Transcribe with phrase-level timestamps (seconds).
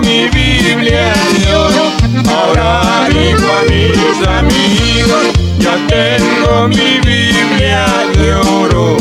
[0.00, 1.12] mi Biblia.
[2.28, 5.26] Ahora digo a mis amigos,
[5.58, 7.86] ya tengo mi Biblia
[8.16, 8.96] de oro.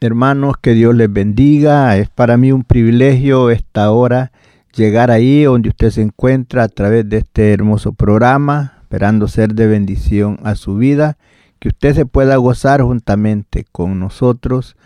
[0.00, 1.96] Hermanos, que Dios les bendiga.
[1.96, 4.32] Es para mí un privilegio esta hora
[4.74, 9.66] llegar ahí donde usted se encuentra a través de este hermoso programa, esperando ser de
[9.66, 11.16] bendición a su vida,
[11.58, 14.76] que usted se pueda gozar juntamente con nosotros.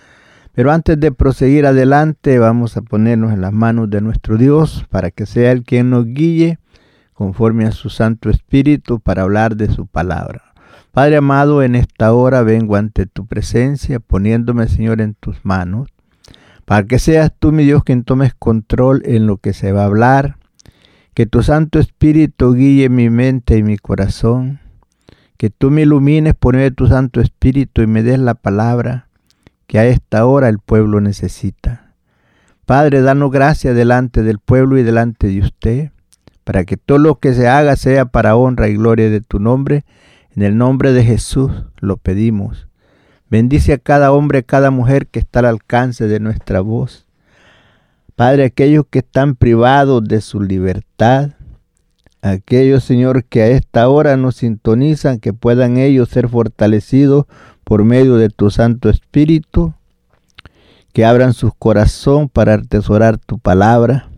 [0.52, 5.10] Pero antes de proseguir adelante, vamos a ponernos en las manos de nuestro Dios para
[5.10, 6.60] que sea Él quien nos guíe
[7.14, 10.54] conforme a su Santo Espíritu para hablar de su palabra.
[10.92, 15.88] Padre amado, en esta hora vengo ante tu presencia, poniéndome, Señor, en tus manos,
[16.64, 19.86] para que seas tú, mi Dios, quien tomes control en lo que se va a
[19.86, 20.36] hablar,
[21.16, 24.60] que tu Santo Espíritu guíe mi mente y mi corazón,
[25.38, 29.08] que tú me ilumines por medio de tu Santo Espíritu y me des la palabra
[29.66, 31.94] que a esta hora el pueblo necesita.
[32.66, 35.90] Padre, danos gracia delante del pueblo y delante de usted,
[36.44, 39.86] para que todo lo que se haga sea para honra y gloria de tu nombre,
[40.36, 42.68] en el nombre de Jesús lo pedimos.
[43.30, 47.05] Bendice a cada hombre, a cada mujer que está al alcance de nuestra voz.
[48.16, 51.30] Padre, aquellos que están privados de su libertad,
[52.22, 57.26] aquellos, Señor, que a esta hora nos sintonizan, que puedan ellos ser fortalecidos
[57.62, 59.74] por medio de tu Santo Espíritu,
[60.92, 64.08] que abran su corazón para atesorar tu palabra.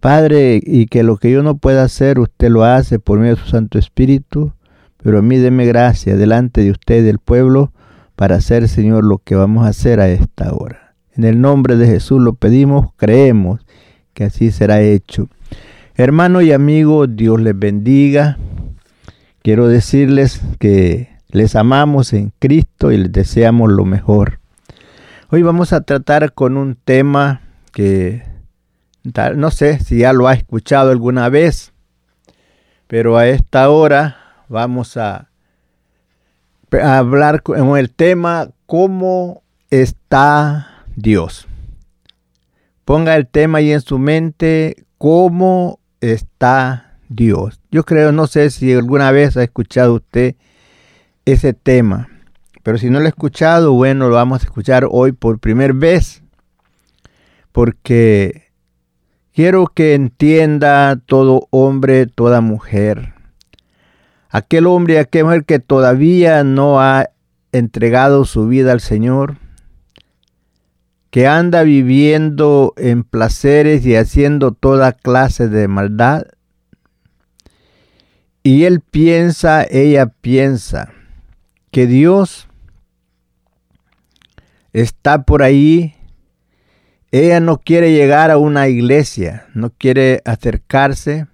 [0.00, 3.42] Padre, y que lo que yo no pueda hacer, usted lo hace por medio de
[3.42, 4.52] su Santo Espíritu
[5.02, 7.72] pero a mí deme gracia delante de usted del pueblo
[8.14, 10.81] para hacer, Señor, lo que vamos a hacer a esta hora.
[11.14, 13.60] En el nombre de Jesús lo pedimos, creemos
[14.14, 15.28] que así será hecho.
[15.94, 18.38] Hermano y amigo, Dios les bendiga.
[19.42, 24.40] Quiero decirles que les amamos en Cristo y les deseamos lo mejor.
[25.28, 27.42] Hoy vamos a tratar con un tema
[27.72, 28.22] que
[29.34, 31.72] no sé si ya lo ha escuchado alguna vez,
[32.86, 34.16] pero a esta hora
[34.48, 35.28] vamos a,
[36.70, 41.46] a hablar con el tema ¿Cómo está Dios?
[42.84, 47.60] Ponga el tema ahí en su mente, ¿cómo está Dios?
[47.70, 50.34] Yo creo, no sé si alguna vez ha escuchado usted
[51.24, 52.08] ese tema,
[52.62, 56.22] pero si no lo ha escuchado, bueno, lo vamos a escuchar hoy por primera vez,
[57.52, 58.50] porque
[59.32, 63.14] quiero que entienda todo hombre, toda mujer,
[64.28, 67.10] aquel hombre aquella mujer que todavía no ha
[67.52, 69.36] entregado su vida al Señor,
[71.12, 76.22] que anda viviendo en placeres y haciendo toda clase de maldad,
[78.42, 80.90] Y él piensa, ella piensa,
[81.70, 82.48] que Dios
[84.72, 85.94] está por ahí.
[87.12, 91.26] Ella no quiere llegar a una iglesia, no quiere acercarse,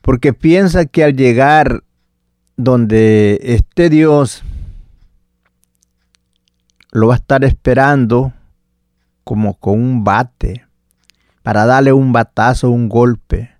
[0.00, 1.84] porque piensa que al llegar
[2.56, 4.42] donde esté Dios,
[6.92, 8.32] lo va a estar esperando
[9.24, 10.66] como con un bate,
[11.42, 13.50] para darle un batazo, un golpe,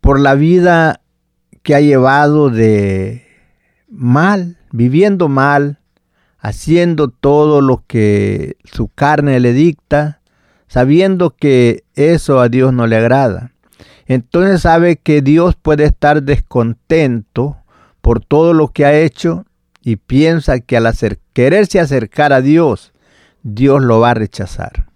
[0.00, 1.00] por la vida
[1.62, 3.26] que ha llevado de
[3.88, 5.78] mal, viviendo mal,
[6.38, 10.22] haciendo todo lo que su carne le dicta,
[10.66, 13.52] sabiendo que eso a Dios no le agrada.
[14.06, 17.58] Entonces sabe que Dios puede estar descontento
[18.00, 19.44] por todo lo que ha hecho
[19.82, 20.92] y piensa que al
[21.32, 22.92] quererse acercar a Dios,
[23.42, 24.86] Dios lo va a rechazar.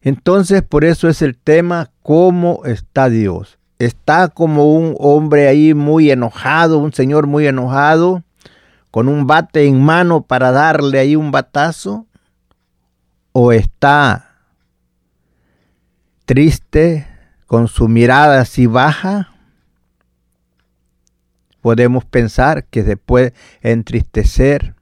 [0.00, 3.58] Entonces por eso es el tema, ¿cómo está Dios?
[3.78, 8.22] Está como un hombre ahí muy enojado, un señor muy enojado,
[8.90, 12.06] con un bate en mano para darle ahí un batazo,
[13.32, 14.28] o está
[16.24, 17.06] triste,
[17.46, 19.31] con su mirada así baja,
[21.62, 23.32] podemos pensar que se puede
[23.62, 24.74] entristecer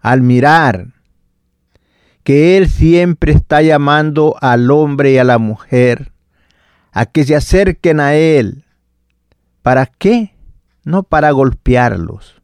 [0.00, 0.88] al mirar
[2.22, 6.12] que Él siempre está llamando al hombre y a la mujer
[6.92, 8.64] a que se acerquen a Él.
[9.62, 10.36] ¿Para qué?
[10.84, 12.42] No para golpearlos,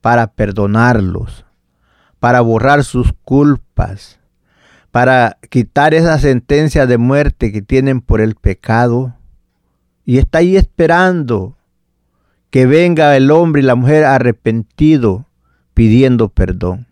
[0.00, 1.44] para perdonarlos,
[2.20, 4.20] para borrar sus culpas,
[4.90, 9.16] para quitar esa sentencia de muerte que tienen por el pecado.
[10.04, 11.56] Y está ahí esperando
[12.54, 15.26] que venga el hombre y la mujer arrepentido
[15.74, 16.86] pidiendo perdón.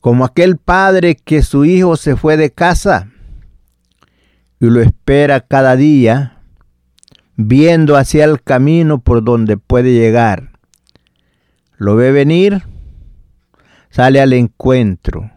[0.00, 3.06] Como aquel padre que su hijo se fue de casa
[4.58, 6.40] y lo espera cada día,
[7.36, 10.50] viendo hacia el camino por donde puede llegar.
[11.76, 12.64] Lo ve venir,
[13.90, 15.30] sale al encuentro.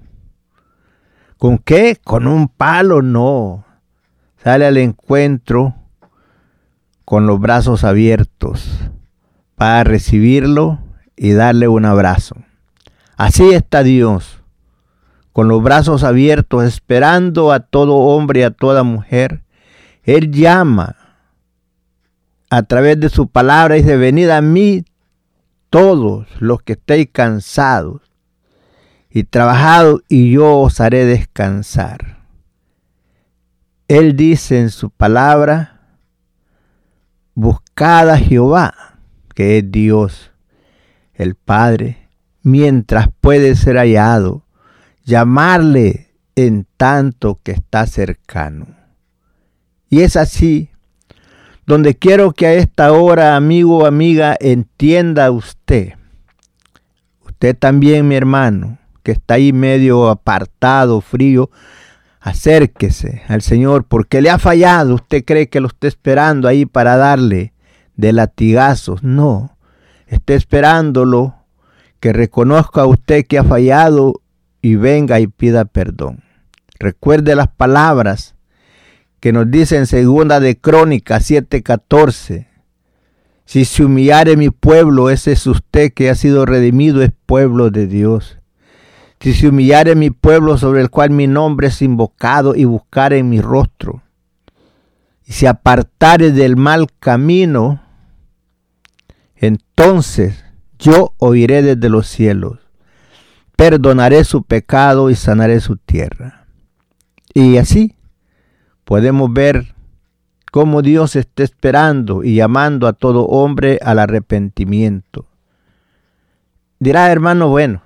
[1.38, 2.00] ¿Con qué?
[2.04, 3.66] Con un palo, no.
[4.44, 5.76] Sale al encuentro
[7.06, 8.90] con los brazos abiertos
[9.56, 10.80] para recibirlo
[11.16, 12.36] y darle un abrazo.
[13.18, 14.42] Así está Dios,
[15.32, 19.44] con los brazos abiertos, esperando a todo hombre y a toda mujer.
[20.04, 20.98] Él llama
[22.50, 24.86] a través de su palabra y dice, venid a mí
[25.70, 28.02] todos los que estéis cansados
[29.10, 32.20] y trabajados, y yo os haré descansar.
[33.88, 35.80] Él dice en su palabra,
[37.34, 38.95] buscad a Jehová
[39.36, 40.32] que es Dios,
[41.14, 42.10] el Padre,
[42.42, 44.44] mientras puede ser hallado,
[45.04, 48.68] llamarle en tanto que está cercano.
[49.90, 50.70] Y es así,
[51.66, 55.94] donde quiero que a esta hora, amigo o amiga, entienda usted,
[57.26, 61.50] usted también, mi hermano, que está ahí medio apartado, frío,
[62.20, 66.98] acérquese al Señor, porque le ha fallado, usted cree que lo está esperando ahí para
[66.98, 67.54] darle
[67.96, 69.58] de latigazos, no.
[70.08, 71.36] Esté esperándolo,
[72.00, 74.22] que reconozca a usted que ha fallado
[74.62, 76.24] y venga y pida perdón.
[76.80, 78.36] Recuerde las palabras
[79.20, 82.48] que nos dice en segunda de Crónicas 7:14.
[83.46, 87.88] Si se humillare mi pueblo, ese es usted que ha sido redimido, es pueblo de
[87.88, 88.40] Dios.
[89.20, 93.30] Si se humillare mi pueblo sobre el cual mi nombre es invocado y buscare en
[93.30, 94.04] mi rostro,
[95.26, 97.82] y se apartare del mal camino,
[99.46, 100.44] entonces
[100.78, 102.60] yo oiré desde los cielos,
[103.56, 106.46] perdonaré su pecado y sanaré su tierra.
[107.34, 107.96] Y así
[108.84, 109.76] podemos ver
[110.52, 115.28] cómo Dios está esperando y llamando a todo hombre al arrepentimiento.
[116.80, 117.82] Dirá, hermano, bueno,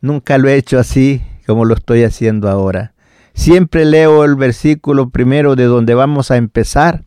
[0.00, 2.94] nunca lo he hecho así como lo estoy haciendo ahora.
[3.34, 7.04] Siempre leo el versículo primero de donde vamos a empezar,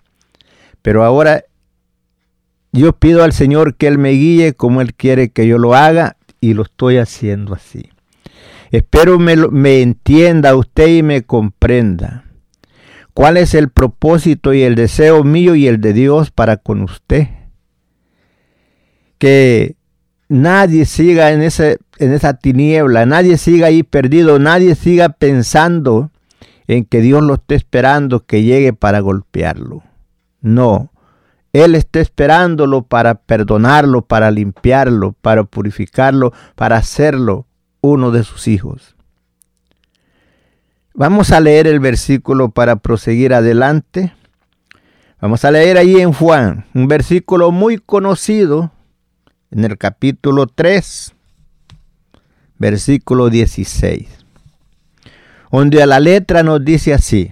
[0.81, 1.43] pero ahora
[2.73, 6.17] yo pido al Señor que Él me guíe como Él quiere que yo lo haga
[6.41, 7.89] y lo estoy haciendo así.
[8.71, 12.25] Espero me, me entienda usted y me comprenda.
[13.13, 17.27] ¿Cuál es el propósito y el deseo mío y el de Dios para con usted?
[19.19, 19.75] Que
[20.27, 26.11] nadie siga en, ese, en esa tiniebla, nadie siga ahí perdido, nadie siga pensando
[26.67, 29.83] en que Dios lo esté esperando que llegue para golpearlo.
[30.41, 30.91] No,
[31.53, 37.45] él está esperándolo para perdonarlo, para limpiarlo, para purificarlo, para hacerlo
[37.81, 38.95] uno de sus hijos.
[40.95, 44.13] Vamos a leer el versículo para proseguir adelante.
[45.21, 48.71] Vamos a leer ahí en Juan, un versículo muy conocido,
[49.51, 51.13] en el capítulo 3,
[52.57, 54.07] versículo 16,
[55.51, 57.31] donde a la letra nos dice así,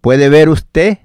[0.00, 0.98] puede ver usted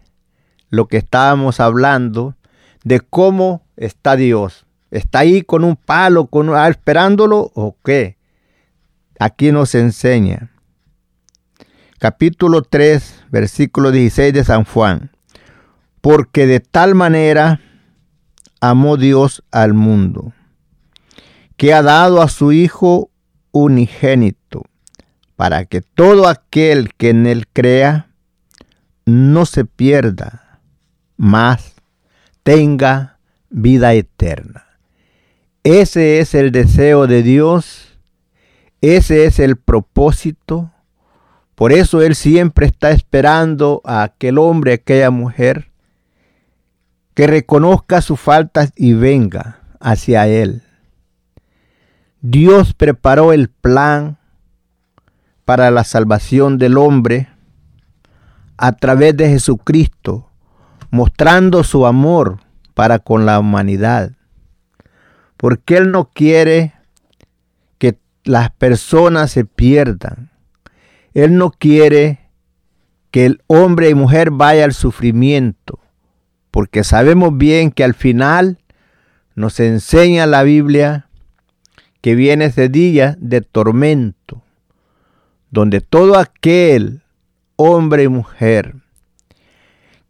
[0.73, 2.35] lo que estábamos hablando
[2.83, 4.65] de cómo está Dios.
[4.89, 8.17] ¿Está ahí con un palo, con, ah, esperándolo o qué?
[9.19, 10.49] Aquí nos enseña.
[11.99, 15.11] Capítulo 3, versículo 16 de San Juan.
[16.01, 17.61] Porque de tal manera
[18.59, 20.33] amó Dios al mundo,
[21.55, 23.11] que ha dado a su Hijo
[23.51, 24.63] unigénito,
[25.35, 28.07] para que todo aquel que en él crea
[29.05, 30.42] no se pierda,
[31.17, 31.73] mas
[32.43, 33.17] tenga
[33.49, 34.65] vida eterna.
[35.63, 37.97] Ese es el deseo de Dios,
[38.81, 40.71] ese es el propósito.
[41.55, 45.71] Por eso Él siempre está esperando a aquel hombre, a aquella mujer,
[47.13, 50.63] que reconozca sus faltas y venga hacia Él.
[52.21, 54.17] Dios preparó el plan
[55.45, 57.29] para la salvación del hombre
[58.57, 60.29] a través de Jesucristo,
[60.93, 62.37] mostrando su amor
[62.75, 64.11] para con la humanidad
[65.43, 66.71] porque Él no quiere
[67.79, 70.29] que las personas se pierdan.
[71.13, 72.29] Él no quiere
[73.11, 75.79] que el hombre y mujer vaya al sufrimiento,
[76.49, 78.57] porque sabemos bien que al final
[79.35, 81.09] nos enseña la Biblia
[81.99, 84.43] que viene ese día de tormento,
[85.49, 87.01] donde todo aquel
[87.57, 88.75] hombre y mujer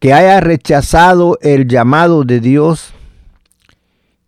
[0.04, 2.94] que haya rechazado el llamado de Dios,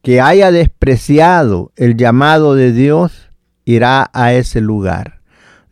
[0.01, 3.29] que haya despreciado el llamado de Dios
[3.65, 5.19] irá a ese lugar.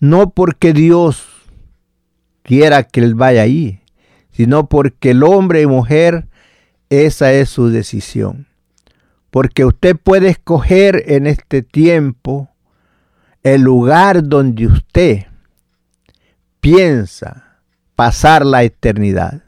[0.02, 1.26] No porque Dios
[2.42, 3.80] quiera que él vaya ahí,
[4.30, 6.28] sino porque el hombre y mujer,
[6.90, 8.48] esa es su decisión.
[9.30, 12.50] Porque usted puede escoger en este tiempo
[13.42, 15.28] el lugar donde usted
[16.60, 17.62] piensa
[17.96, 19.44] pasar la eternidad.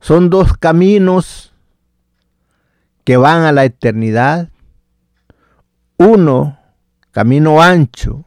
[0.00, 1.52] Son dos caminos
[3.04, 4.50] que van a la eternidad.
[5.96, 6.58] Uno,
[7.10, 8.24] camino ancho,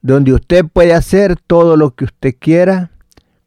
[0.00, 2.90] donde usted puede hacer todo lo que usted quiera,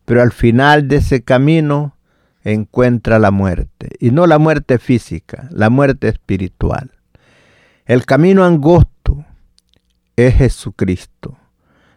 [0.06, 1.96] pero al final de ese camino
[2.44, 3.90] encuentra la muerte.
[4.00, 6.92] Y no la muerte física, la muerte espiritual.
[7.86, 9.26] El camino angosto
[10.16, 11.38] es Jesucristo,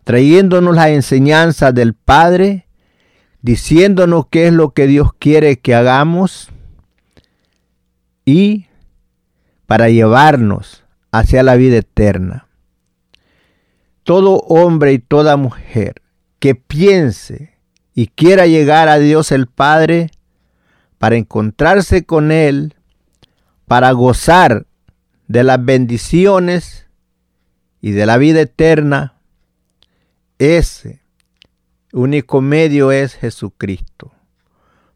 [0.04, 2.66] trayéndonos la enseñanza del Padre,
[3.42, 6.50] diciéndonos qué es lo que Dios quiere que hagamos
[8.25, 8.66] y
[9.66, 12.47] para llevarnos hacia la vida eterna.
[14.02, 16.02] Todo hombre y toda mujer
[16.38, 17.59] que piense
[17.94, 20.11] y quiera llegar a Dios el Padre
[20.99, 22.75] para encontrarse con Él,
[23.66, 24.66] para gozar
[25.28, 26.87] de las bendiciones
[27.80, 29.14] y de la vida eterna,
[30.38, 31.00] ese
[31.92, 34.12] único medio es Jesucristo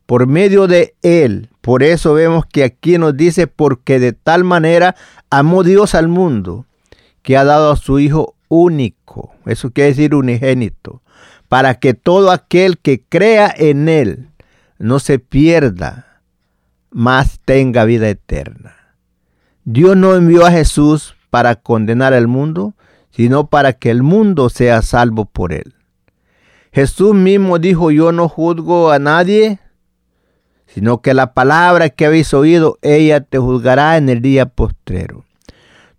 [0.07, 1.51] por medio de Él.
[1.61, 4.97] Por eso vemos que aquí nos dice, porque de tal manera
[5.31, 6.67] amó Dios al mundo,
[7.23, 11.03] que ha dado a su Hijo único, eso quiere decir unigénito,
[11.49, 14.29] para que todo aquel que crea en Él
[14.79, 16.21] no se pierda,
[16.91, 18.77] mas tenga vida eterna.
[19.65, 22.75] Dios no envió a Jesús para condenar al mundo,
[23.11, 25.75] sino para que el mundo sea salvo por Él.
[26.75, 29.61] Jesús mismo dijo, yo no juzgo a nadie,
[30.67, 35.25] sino que la palabra que habéis oído, ella te juzgará en el día postrero.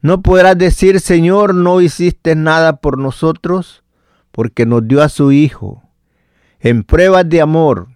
[0.02, 3.84] No podrás decir, Señor, no hiciste nada por nosotros,
[4.34, 5.82] porque nos dio a su Hijo.
[6.60, 7.88] En pruebas de amor,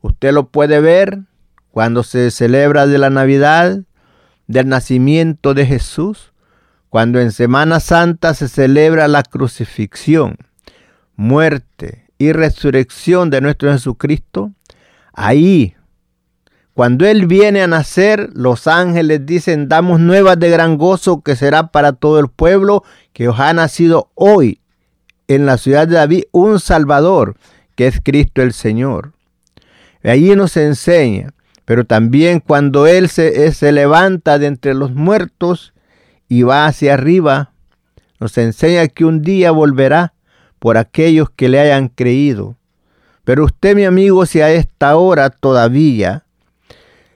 [0.00, 1.20] usted lo puede ver
[1.70, 3.78] cuando se celebra de la Navidad,
[4.48, 6.32] del nacimiento de Jesús,
[6.88, 10.36] cuando en Semana Santa se celebra la crucifixión,
[11.22, 14.52] muerte y resurrección de nuestro Jesucristo,
[15.12, 15.74] ahí
[16.74, 21.68] cuando Él viene a nacer, los ángeles dicen, damos nuevas de gran gozo que será
[21.68, 24.60] para todo el pueblo, que os ha nacido hoy
[25.28, 27.36] en la ciudad de David un Salvador,
[27.76, 29.12] que es Cristo el Señor.
[30.02, 31.34] Allí nos enseña,
[31.66, 35.74] pero también cuando Él se, se levanta de entre los muertos
[36.26, 37.52] y va hacia arriba,
[38.18, 40.11] nos enseña que un día volverá
[40.62, 42.54] por aquellos que le hayan creído.
[43.24, 46.22] Pero usted, mi amigo, si a esta hora todavía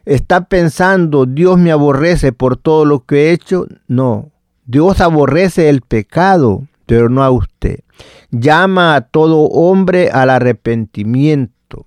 [0.04, 3.68] está pensando, Dios me aborrece por todo lo que he hecho.
[3.86, 4.32] No,
[4.64, 7.84] Dios aborrece el pecado, pero no a usted.
[8.32, 11.86] Llama a todo hombre al arrepentimiento.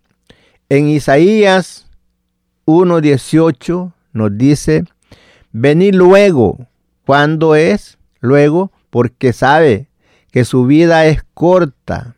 [0.70, 1.90] En Isaías
[2.68, 4.86] 1.18 nos dice,
[5.52, 6.58] venid luego,
[7.06, 7.98] ¿cuándo es?
[8.22, 9.89] Luego, porque sabe
[10.32, 12.16] que su vida es corta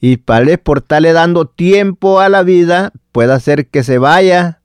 [0.00, 4.60] y para por estarle dando tiempo a la vida, puede hacer que se vaya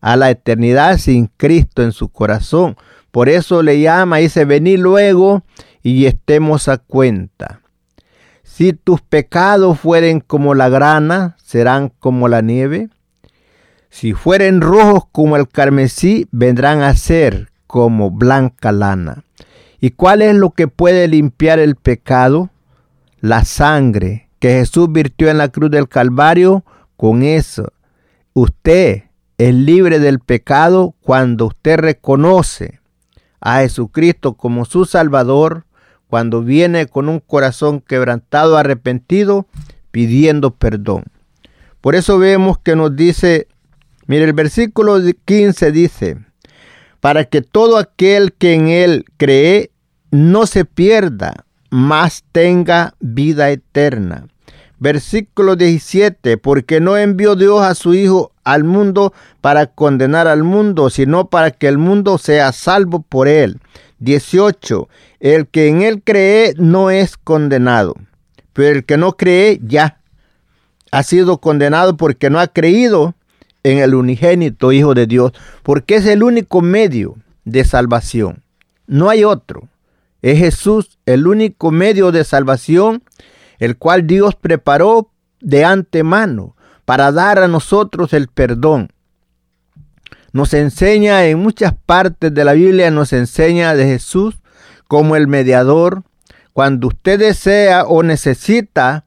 [0.00, 2.76] a la eternidad sin Cristo en su corazón.
[3.10, 5.44] Por eso le llama, y dice, vení luego
[5.82, 7.60] y estemos a cuenta.
[8.42, 12.88] Si tus pecados fueren como la grana, serán como la nieve.
[13.88, 19.24] Si fueren rojos como el carmesí, vendrán a ser como blanca lana.
[19.80, 22.50] ¿Y cuál es lo que puede limpiar el pecado?
[23.20, 26.64] La sangre que Jesús virtió en la cruz del Calvario.
[26.96, 27.72] Con eso,
[28.32, 29.04] usted
[29.38, 32.80] es libre del pecado cuando usted reconoce
[33.40, 35.66] a Jesucristo como su Salvador,
[36.08, 39.46] cuando viene con un corazón quebrantado, arrepentido,
[39.90, 41.04] pidiendo perdón.
[41.80, 43.48] Por eso vemos que nos dice,
[44.06, 46.25] mire el versículo 15 dice,
[47.06, 49.70] para que todo aquel que en él cree
[50.10, 54.26] no se pierda, mas tenga vida eterna.
[54.80, 60.90] Versículo 17, porque no envió Dios a su Hijo al mundo para condenar al mundo,
[60.90, 63.60] sino para que el mundo sea salvo por él.
[64.00, 64.88] 18,
[65.20, 67.94] el que en él cree no es condenado,
[68.52, 70.00] pero el que no cree ya
[70.90, 73.14] ha sido condenado porque no ha creído
[73.66, 75.32] en el unigénito Hijo de Dios,
[75.64, 78.44] porque es el único medio de salvación.
[78.86, 79.68] No hay otro.
[80.22, 83.02] Es Jesús el único medio de salvación,
[83.58, 88.92] el cual Dios preparó de antemano para dar a nosotros el perdón.
[90.32, 94.36] Nos enseña en muchas partes de la Biblia, nos enseña de Jesús
[94.86, 96.04] como el mediador.
[96.52, 99.06] Cuando usted desea o necesita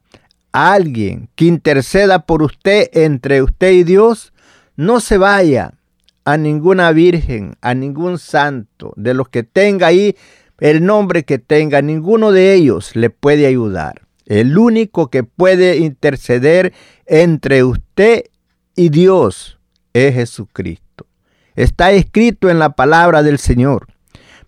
[0.52, 4.34] a alguien que interceda por usted entre usted y Dios,
[4.76, 5.74] no se vaya
[6.24, 10.16] a ninguna virgen, a ningún santo, de los que tenga ahí
[10.60, 14.02] el nombre que tenga, ninguno de ellos le puede ayudar.
[14.26, 16.72] El único que puede interceder
[17.06, 18.24] entre usted
[18.76, 19.58] y Dios
[19.94, 21.06] es Jesucristo.
[21.56, 23.88] Está escrito en la palabra del Señor.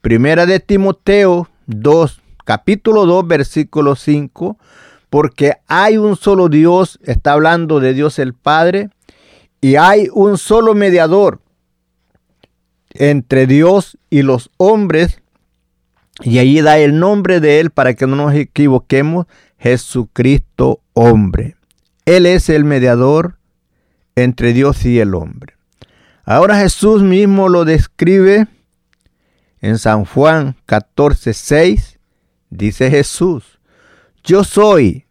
[0.03, 4.59] Primera de Timoteo 2, capítulo 2, versículo 5.
[5.11, 8.91] Porque hay un solo Dios, está hablando de Dios el Padre,
[9.63, 11.41] y hay un solo mediador
[12.91, 15.23] entre Dios y los hombres,
[16.21, 19.27] y allí da el nombre de Él para que no nos equivoquemos,
[19.59, 21.55] Jesucristo hombre.
[22.05, 23.39] Él es el mediador
[24.17, 25.55] entre Dios y el hombre.
[26.25, 28.49] Ahora Jesús mismo lo describe
[29.61, 31.99] en San Juan 14, 6.
[32.51, 33.61] Dice Jesús,
[34.25, 35.07] yo soy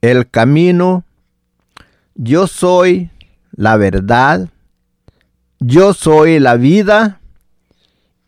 [0.00, 1.04] el camino,
[2.14, 3.10] yo soy
[3.52, 4.48] la verdad,
[5.60, 7.20] yo soy la vida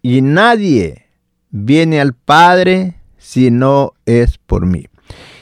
[0.02, 1.06] y nadie
[1.50, 4.87] viene al Padre si no es por mí.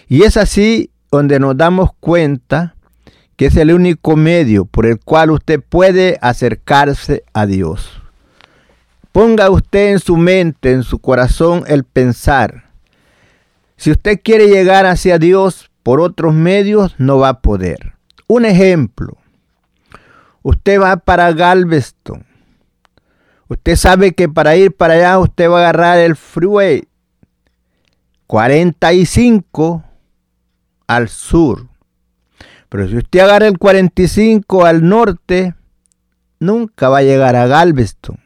[0.08, 2.74] Y es así donde nos damos cuenta
[3.36, 8.02] que es el único medio por el cual usted puede acercarse a Dios.
[9.10, 12.70] Ponga usted en su mente, en su corazón, el pensar.
[13.76, 17.94] Si usted quiere llegar hacia Dios por otros medios, no va a poder.
[18.26, 19.18] Un ejemplo.
[20.42, 22.26] Usted va para Galveston
[23.52, 26.88] Usted sabe que para ir para allá usted va a agarrar el freeway
[28.26, 29.84] 45
[30.86, 31.68] al sur.
[32.70, 35.54] Pero si usted agarra el 45 al norte,
[36.40, 38.18] nunca va a llegar a Galveston.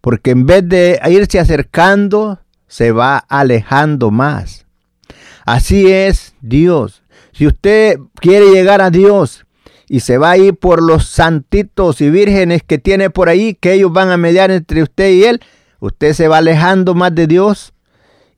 [0.00, 4.66] Porque en vez de irse acercando, se va alejando más.
[5.46, 7.04] Así es Dios.
[7.32, 9.46] Si usted quiere llegar a Dios
[9.88, 13.72] y se va a ir por los santitos y vírgenes que tiene por ahí, que
[13.72, 15.40] ellos van a mediar entre usted y él,
[15.80, 17.74] usted se va alejando más de Dios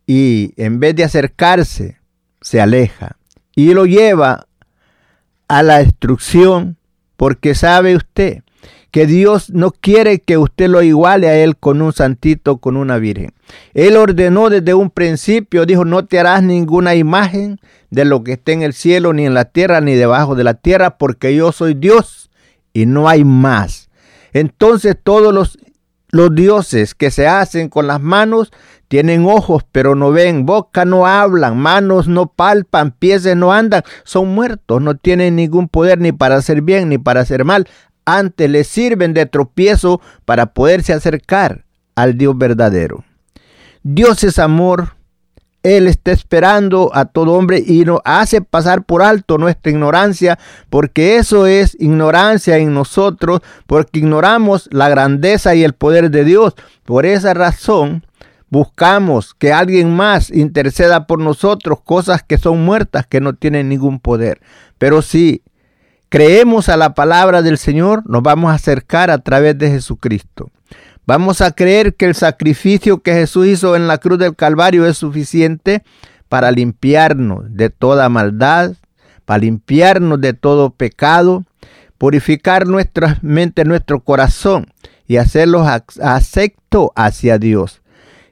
[0.06, 1.98] y en vez de acercarse,
[2.40, 3.16] se aleja.
[3.54, 4.46] Y lo lleva
[5.48, 6.76] a la destrucción
[7.16, 8.42] porque sabe usted
[8.90, 12.98] que Dios no quiere que usted lo iguale a Él con un santito, con una
[12.98, 13.32] virgen.
[13.74, 18.52] Él ordenó desde un principio, dijo, no te harás ninguna imagen de lo que esté
[18.52, 21.74] en el cielo, ni en la tierra, ni debajo de la tierra, porque yo soy
[21.74, 22.30] Dios
[22.72, 23.90] y no hay más.
[24.32, 25.58] Entonces todos los,
[26.10, 28.52] los dioses que se hacen con las manos
[28.88, 34.34] tienen ojos pero no ven, boca no hablan, manos no palpan, pies no andan, son
[34.34, 37.66] muertos, no tienen ningún poder ni para hacer bien ni para hacer mal
[38.06, 43.04] antes le sirven de tropiezo para poderse acercar al Dios verdadero.
[43.82, 44.94] Dios es amor,
[45.62, 50.38] Él está esperando a todo hombre y nos hace pasar por alto nuestra ignorancia,
[50.70, 56.54] porque eso es ignorancia en nosotros, porque ignoramos la grandeza y el poder de Dios.
[56.84, 58.04] Por esa razón,
[58.48, 64.00] buscamos que alguien más interceda por nosotros, cosas que son muertas, que no tienen ningún
[64.00, 64.40] poder.
[64.78, 65.42] Pero si
[66.08, 70.50] creemos a la palabra del Señor, nos vamos a acercar a través de Jesucristo.
[71.06, 74.98] Vamos a creer que el sacrificio que Jesús hizo en la cruz del Calvario es
[74.98, 75.84] suficiente
[76.28, 78.72] para limpiarnos de toda maldad,
[79.24, 81.44] para limpiarnos de todo pecado,
[81.98, 84.66] purificar nuestra mente, nuestro corazón
[85.06, 85.66] y hacerlos
[86.02, 87.82] acepto hacia Dios.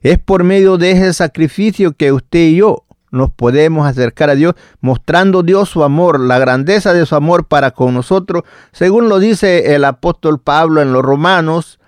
[0.02, 2.83] Es por medio de ese sacrificio que usted y yo
[3.14, 7.70] nos podemos acercar a Dios, mostrando Dios su amor, la grandeza de su amor para
[7.70, 11.78] con nosotros, según lo dice el apóstol Pablo en los Romanos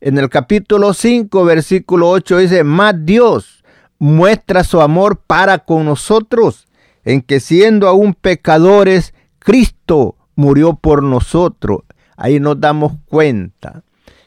[0.00, 3.64] en el capítulo 5, versículo 8 dice, más Dios
[3.98, 6.66] muestra su amor para con nosotros,
[7.04, 11.80] en que siendo aún pecadores, Cristo murió por nosotros.
[12.16, 13.82] Ahí nos damos cuenta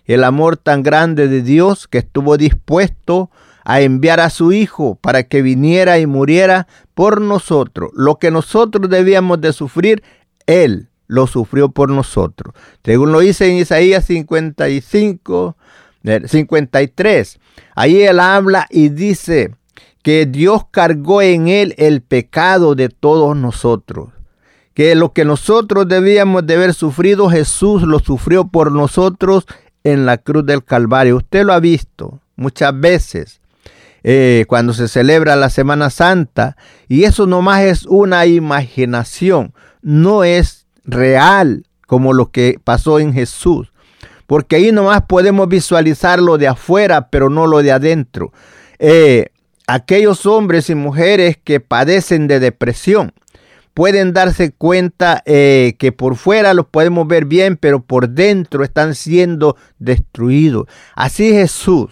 [0.05, 3.29] el amor tan grande de Dios que estuvo dispuesto a
[3.65, 7.91] enviar a su Hijo para que viniera y muriera por nosotros.
[7.93, 10.03] Lo que nosotros debíamos de sufrir,
[10.45, 12.53] Él lo sufrió por nosotros.
[12.83, 15.57] Según lo dice en Isaías 55,
[16.03, 17.39] 53.
[17.75, 19.55] Ahí él habla y dice
[20.01, 24.09] que Dios cargó en él el pecado de todos nosotros.
[24.73, 29.45] Que lo que nosotros debíamos de haber sufrido, Jesús lo sufrió por nosotros
[29.83, 31.17] en la cruz del Calvario.
[31.17, 33.38] Usted lo ha visto muchas veces.
[34.03, 36.55] Eh, cuando se celebra la Semana Santa
[36.87, 43.71] y eso nomás es una imaginación, no es real como lo que pasó en Jesús
[44.29, 48.31] porque ahí nomás podemos visualizar lo de afuera, pero no lo de adentro.
[48.77, 49.29] Eh,
[49.65, 53.11] aquellos hombres y mujeres que padecen de depresión
[53.73, 58.93] pueden darse cuenta eh, que por fuera los podemos ver bien, pero por dentro están
[58.93, 60.67] siendo destruidos.
[60.93, 61.89] Así Jesús.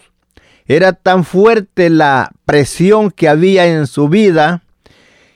[0.67, 4.63] Era tan fuerte la presión que había en su vida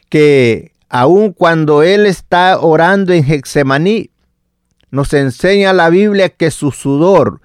[0.09, 4.09] que aun cuando él está orando en Hexemaní,
[4.89, 7.39] nos enseña la Biblia que su sudor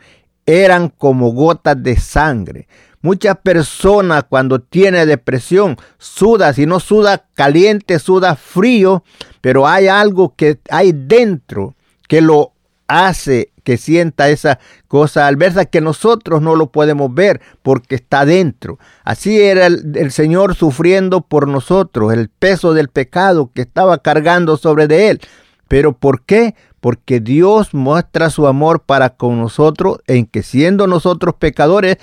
[0.47, 2.67] eran como gotas de sangre.
[3.03, 9.05] Muchas personas cuando tiene depresión suda, si no suda caliente, suda frío,
[9.41, 11.77] pero hay algo que hay dentro
[12.09, 12.53] que lo
[12.89, 18.79] hace que sienta esa cosa adversa que nosotros no lo podemos ver porque está dentro.
[19.03, 24.57] Así era el, el, Señor sufriendo por nosotros el peso del pecado que estaba cargando
[24.57, 25.21] sobre de él.
[25.67, 26.55] ¿Pero por qué?
[26.79, 31.97] porque Dios muestra su amor para con nosotros en que siendo nosotros pecadores,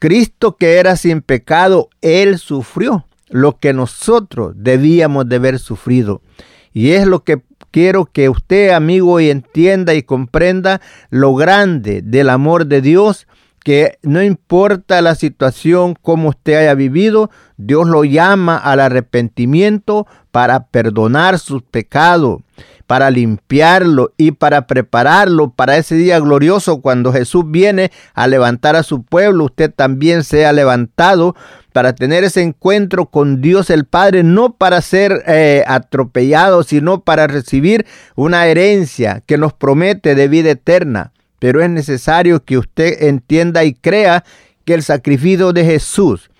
[0.00, 6.22] Cristo que era sin pecado, Él sufrió lo que nosotros debíamos de haber sufrido.
[6.72, 7.40] Y es lo que
[7.76, 13.26] quiero que usted, amigo, entienda y comprenda lo grande del amor de Dios,
[13.62, 20.68] que no importa la situación como usted haya vivido, Dios lo llama al arrepentimiento para
[20.68, 22.40] perdonar sus pecados
[22.86, 28.82] para limpiarlo y para prepararlo para ese día glorioso cuando Jesús viene a levantar a
[28.82, 31.34] su pueblo, usted también sea levantado
[31.72, 37.26] para tener ese encuentro con Dios el Padre, no para ser eh, atropellado, sino para
[37.26, 41.12] recibir una herencia que nos promete de vida eterna.
[41.38, 44.24] Pero es necesario que usted entienda y crea
[44.64, 46.30] que el sacrificio de Jesús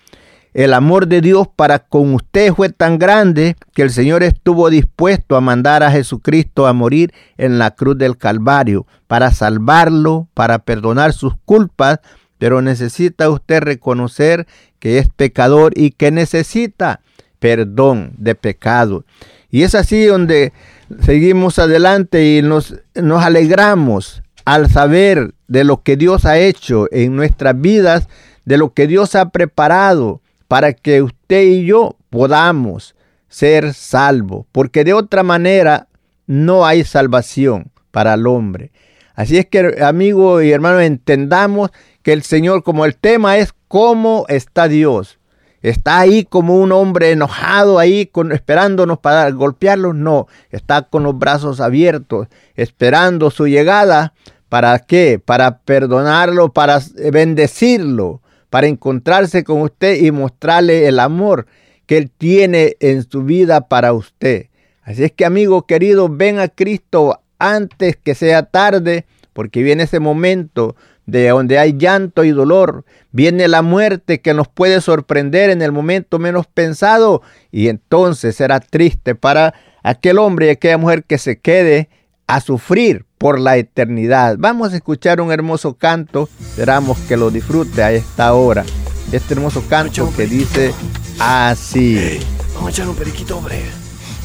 [0.57, 5.35] el amor de Dios para con usted fue tan grande que el Señor estuvo dispuesto
[5.35, 11.13] a mandar a Jesucristo a morir en la cruz del Calvario para salvarlo, para perdonar
[11.13, 11.99] sus culpas,
[12.39, 14.47] pero necesita usted reconocer
[14.79, 17.01] que es pecador y que necesita
[17.37, 19.05] perdón de pecado.
[19.51, 20.53] Y es así donde
[21.01, 27.15] seguimos adelante y nos, nos alegramos al saber de lo que Dios ha hecho en
[27.15, 28.09] nuestras vidas,
[28.45, 32.95] de lo que Dios ha preparado para que usted y yo podamos
[33.27, 35.87] ser salvos, porque de otra manera
[36.25, 38.71] no hay salvación para el hombre.
[39.15, 41.71] Así es que, amigos y hermanos, entendamos
[42.03, 45.19] que el Señor, como el tema es cómo está Dios,
[45.61, 51.17] está ahí como un hombre enojado ahí con, esperándonos para golpearlos, no, está con los
[51.17, 54.13] brazos abiertos, esperando su llegada.
[54.49, 55.19] ¿Para qué?
[55.23, 56.79] Para perdonarlo, para
[57.11, 61.47] bendecirlo, para encontrarse con usted y mostrarle el amor
[61.85, 64.47] que Él tiene en su vida para usted.
[64.83, 69.99] Así es que amigo querido, ven a Cristo antes que sea tarde, porque viene ese
[69.99, 72.85] momento de donde hay llanto y dolor.
[73.11, 78.59] Viene la muerte que nos puede sorprender en el momento menos pensado y entonces será
[78.59, 81.89] triste para aquel hombre y aquella mujer que se quede
[82.27, 84.35] a sufrir por la eternidad.
[84.37, 88.63] Vamos a escuchar un hermoso canto, esperamos que lo disfrute a esta hora.
[89.11, 90.73] Este hermoso canto que dice
[91.19, 92.19] así.
[92.53, 93.61] vamos a echar un periquito, hombre.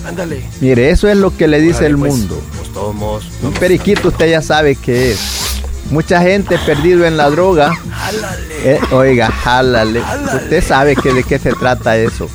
[0.06, 0.42] Ándale.
[0.60, 2.42] Mire, eso es lo que le dice el pues, mundo.
[2.74, 5.62] Pues un periquito usted ya sabe que es.
[5.90, 7.72] Mucha gente perdido en la droga.
[8.64, 10.02] Eh, oiga, jálale.
[10.34, 12.28] Usted sabe que de qué se trata eso.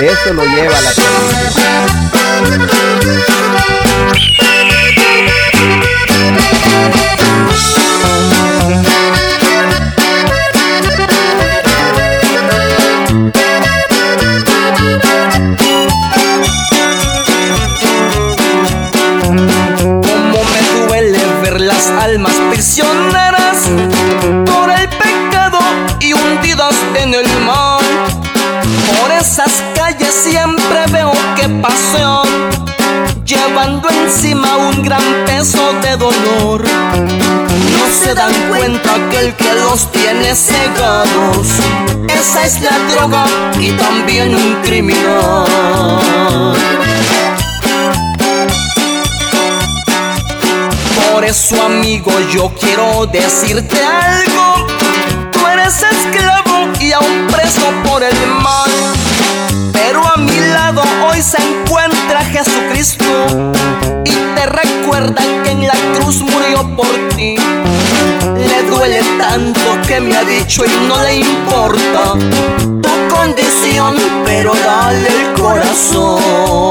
[0.00, 0.90] Eso lo lleva a la
[6.52, 7.79] almas
[36.10, 41.48] No se dan cuenta que el que los tiene cegados,
[42.08, 43.24] esa es la droga
[43.58, 45.46] y también un criminal.
[51.12, 54.66] Por eso, amigo, yo quiero decirte algo.
[55.32, 58.70] Tú eres esclavo y aún preso por el mal.
[59.72, 62.99] Pero a mi lado hoy se encuentra Jesucristo
[65.44, 67.36] que en la cruz murió por ti.
[68.36, 72.14] Le duele tanto que me ha dicho y no le importa
[72.82, 76.70] tu condición, pero dale el corazón.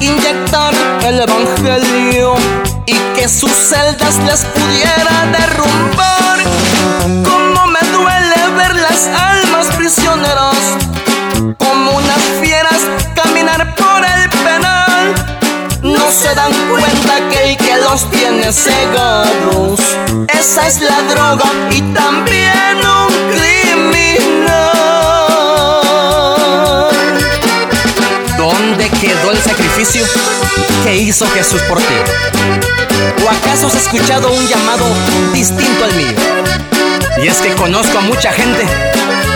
[0.00, 0.72] inyectar
[1.04, 2.34] el evangelio
[2.86, 6.38] y que sus celdas les pudiera derrumbar.
[7.24, 10.57] Como me duele ver las almas prisioneras,
[11.56, 12.80] como unas fieras
[13.14, 15.14] caminar por el penal.
[15.82, 19.80] No se dan cuenta que el que los tiene cegados,
[20.28, 24.58] esa es la droga y también un criminal.
[28.36, 30.04] ¿Dónde quedó el sacrificio
[30.84, 31.94] que hizo Jesús por ti?
[33.24, 34.84] ¿O acaso has escuchado un llamado
[35.32, 36.16] distinto al mío?
[37.22, 38.64] Y es que conozco a mucha gente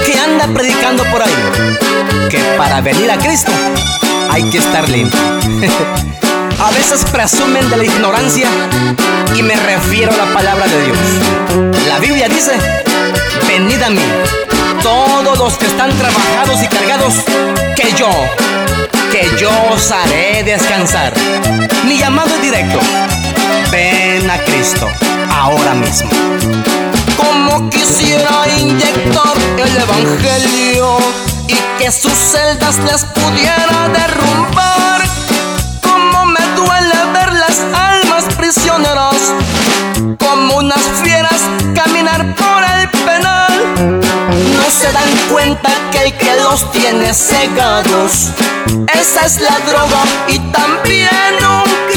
[0.06, 1.34] que anda predicando por ahí
[2.28, 3.52] que para venir a Cristo
[4.30, 5.18] hay que estar limpio.
[6.64, 8.48] a veces presumen de la ignorancia
[9.36, 10.98] y me refiero a la palabra de Dios.
[11.88, 12.52] La Biblia dice,
[13.48, 14.02] venid a mí,
[14.82, 17.14] todos los que están trabajados y cargados,
[17.76, 18.08] que yo
[19.12, 21.12] que yo os haré descansar.
[21.86, 22.80] Mi llamado es directo.
[23.70, 24.88] Ven a Cristo
[25.30, 26.08] ahora mismo.
[27.22, 30.96] Como quisiera inyectar el Evangelio
[31.48, 35.00] y que sus celdas les pudiera derrumbar.
[35.82, 39.32] Como me duele ver las almas prisioneras,
[40.18, 41.40] como unas fieras
[41.74, 44.00] caminar por el penal.
[44.56, 48.32] No se dan cuenta que el que los tiene cegados
[48.94, 51.91] esa es la droga y también un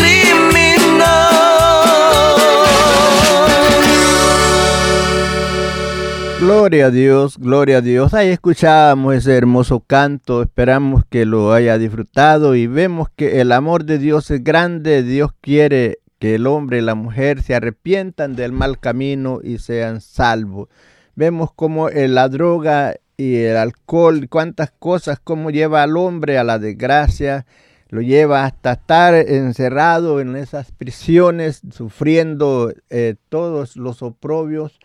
[6.57, 8.13] Gloria a Dios, gloria a Dios.
[8.13, 10.41] Ahí escuchamos ese hermoso canto.
[10.41, 15.03] Esperamos que lo haya disfrutado y vemos que el amor de Dios es grande.
[15.03, 19.99] Dios quiere que el hombre y la mujer se arrepientan del mal camino y sean
[19.99, 20.69] salvos.
[21.15, 26.57] Vemos como la droga y el alcohol, cuántas cosas, cómo lleva al hombre a la
[26.57, 27.45] desgracia,
[27.89, 34.79] lo lleva hasta estar encerrado en esas prisiones, sufriendo eh, todos los oprobios.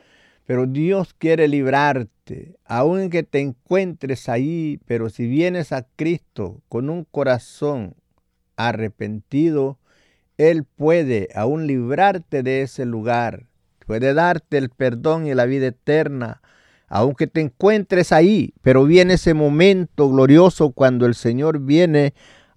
[0.50, 7.04] Pero Dios quiere librarte, aunque te encuentres ahí, pero si vienes a Cristo con un
[7.04, 7.94] corazón
[8.56, 9.78] arrepentido,
[10.38, 13.46] Él puede aún librarte de ese lugar,
[13.86, 16.42] puede darte el perdón y la vida eterna
[16.88, 22.12] aunque te encuentres ahí, pero viene ese momento glorioso cuando el Señor viene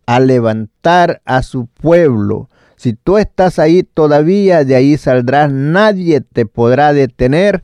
[0.07, 2.49] a levantar a su pueblo.
[2.75, 7.63] Si tú estás ahí todavía, de ahí saldrás, nadie te podrá detener.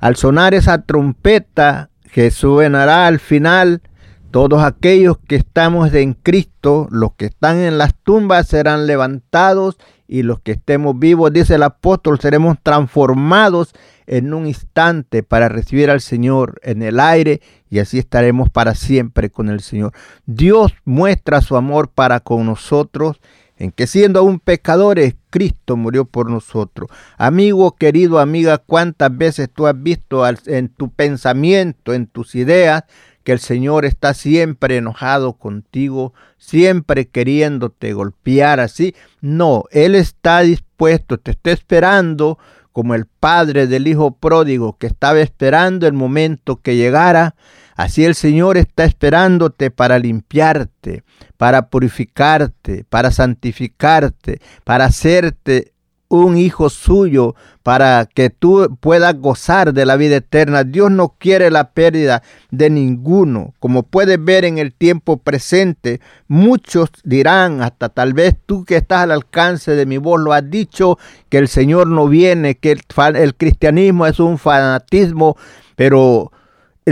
[0.00, 3.82] Al sonar esa trompeta que suenará al final,
[4.30, 9.76] todos aquellos que estamos en Cristo, los que están en las tumbas serán levantados
[10.08, 13.74] y los que estemos vivos, dice el apóstol, seremos transformados
[14.06, 17.40] en un instante para recibir al Señor en el aire
[17.70, 19.92] y así estaremos para siempre con el Señor.
[20.26, 23.20] Dios muestra su amor para con nosotros
[23.58, 26.90] en que siendo aún pecadores, Cristo murió por nosotros.
[27.16, 32.84] Amigo, querido, amiga, ¿cuántas veces tú has visto en tu pensamiento, en tus ideas,
[33.22, 38.94] que el Señor está siempre enojado contigo, siempre queriéndote golpear así?
[39.20, 42.38] No, Él está dispuesto, te está esperando
[42.72, 47.36] como el padre del hijo pródigo que estaba esperando el momento que llegara
[47.74, 51.02] Así el Señor está esperándote para limpiarte,
[51.36, 55.74] para purificarte, para santificarte, para hacerte
[56.08, 60.62] un hijo suyo, para que tú puedas gozar de la vida eterna.
[60.62, 63.54] Dios no quiere la pérdida de ninguno.
[63.58, 69.02] Como puedes ver en el tiempo presente, muchos dirán, hasta tal vez tú que estás
[69.02, 72.82] al alcance de mi voz lo has dicho, que el Señor no viene, que el,
[73.16, 75.36] el cristianismo es un fanatismo,
[75.74, 76.30] pero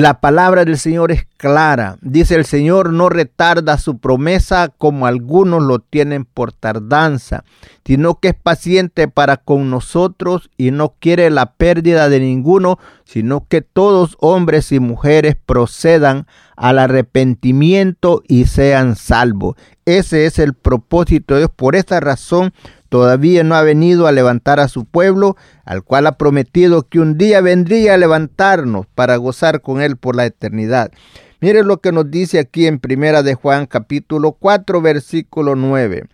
[0.00, 1.98] la palabra del Señor es clara.
[2.00, 7.44] Dice el Señor no retarda su promesa como algunos lo tienen por tardanza,
[7.85, 13.46] sino que es paciente para con nosotros y no quiere la pérdida de ninguno, sino
[13.46, 16.26] que todos hombres y mujeres procedan
[16.62, 19.57] al arrepentimiento y sean salvos.
[19.85, 21.51] Ese es el propósito de Dios.
[21.51, 22.55] Por esta razón
[22.88, 27.18] todavía no ha venido a levantar a su pueblo, al cual ha prometido que un
[27.18, 30.92] día vendría a levantarnos para gozar con él por la eternidad.
[31.40, 36.05] Mire lo que nos dice aquí en Primera de Juan capítulo 4 versículo 9.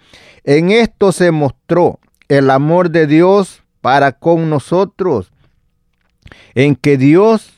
[0.45, 5.31] En esto se mostró el amor de Dios para con nosotros,
[6.55, 7.58] en que Dios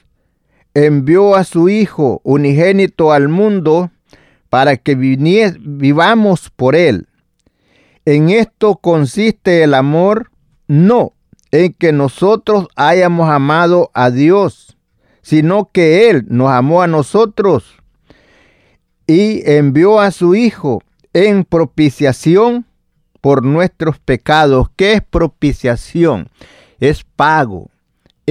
[0.74, 3.90] envió a su Hijo unigénito al mundo
[4.48, 7.09] para que vivamos por él.
[8.04, 10.30] ¿En esto consiste el amor?
[10.66, 11.12] No,
[11.50, 14.76] en que nosotros hayamos amado a Dios,
[15.22, 17.76] sino que Él nos amó a nosotros
[19.06, 22.66] y envió a su Hijo en propiciación
[23.20, 24.68] por nuestros pecados.
[24.76, 26.30] ¿Qué es propiciación?
[26.78, 27.70] Es pago.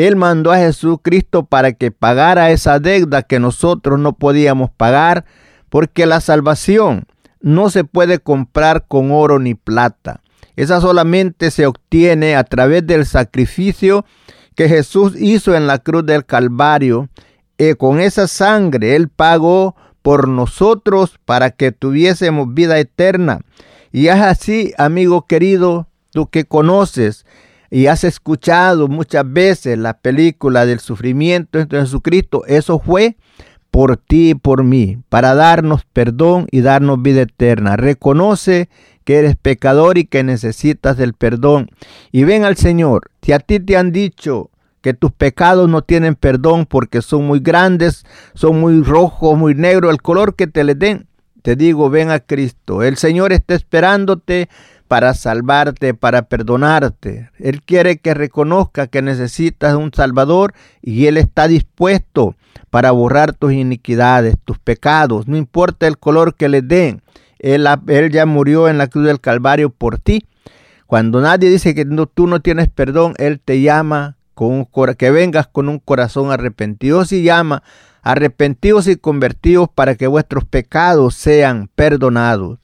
[0.06, 5.26] Él mandó a Jesucristo para que pagara esa deuda que nosotros no podíamos pagar,
[5.70, 7.06] porque la salvación
[7.42, 10.22] no se puede comprar con oro ni plata.
[10.56, 14.06] Esa solamente se obtiene a través del sacrificio
[14.56, 17.08] que Jesús hizo en la cruz del Calvario.
[17.58, 23.40] Y con esa sangre Él pagó por nosotros para que tuviésemos vida eterna.
[23.92, 27.26] Y es así, amigo querido, tú que conoces
[27.72, 33.18] y has escuchado muchas veces la película del sufrimiento de Jesucristo, eso fue
[33.72, 37.78] por ti y por mí, para darnos perdón y darnos vida eterna.
[37.78, 38.70] Reconoce
[39.04, 41.70] que eres pecador y que necesitas del perdón.
[42.12, 43.12] Y ven al Señor.
[43.22, 44.50] Si a ti te han dicho
[44.82, 49.92] que tus pecados no tienen perdón porque son muy grandes, son muy rojos, muy negros,
[49.92, 51.08] el color que te le den,
[51.42, 52.84] te digo, ven a Cristo.
[52.84, 54.50] El Señor está esperándote
[54.90, 57.30] para salvarte, para perdonarte.
[57.38, 62.36] Él quiere que reconozca que necesitas un Salvador y Él está dispuesto
[62.72, 67.04] para borrar tus iniquidades, tus pecados, no importa el color que le den.
[67.38, 67.68] Él,
[68.12, 70.26] ya murió en la cruz del Calvario por ti.
[70.88, 75.46] Cuando nadie dice que tú no tienes perdón, Él te llama con un, que vengas
[75.46, 77.06] con un corazón arrepentido.
[77.06, 77.62] Si llama
[78.02, 82.58] arrepentidos y convertidos para que vuestros pecados sean perdonados.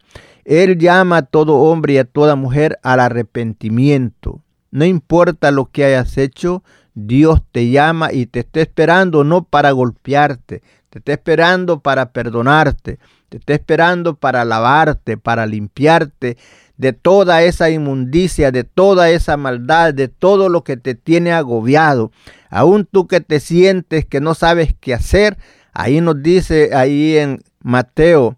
[0.45, 4.41] Él llama a todo hombre y a toda mujer al arrepentimiento.
[4.69, 9.71] No importa lo que hayas hecho, Dios te llama y te está esperando no para
[9.71, 16.37] golpearte, te está esperando para perdonarte, te está esperando para lavarte, para limpiarte
[16.77, 22.11] de toda esa inmundicia, de toda esa maldad, de todo lo que te tiene agobiado.
[22.49, 25.37] Aún tú que te sientes que no sabes qué hacer,
[25.73, 28.37] ahí nos dice ahí en Mateo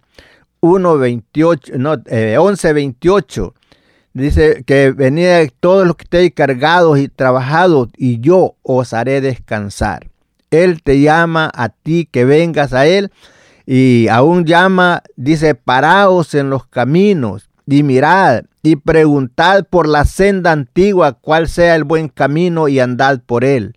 [0.61, 3.47] 1.28, no, 11.28.
[3.47, 3.53] Eh,
[4.13, 10.07] Dice que venid todos los que estéis cargados y trabajados y yo os haré descansar.
[10.49, 13.11] Él te llama a ti que vengas a Él
[13.67, 20.51] y aún llama, dice, paraos en los caminos y mirad y preguntad por la senda
[20.51, 23.75] antigua cuál sea el buen camino y andad por él.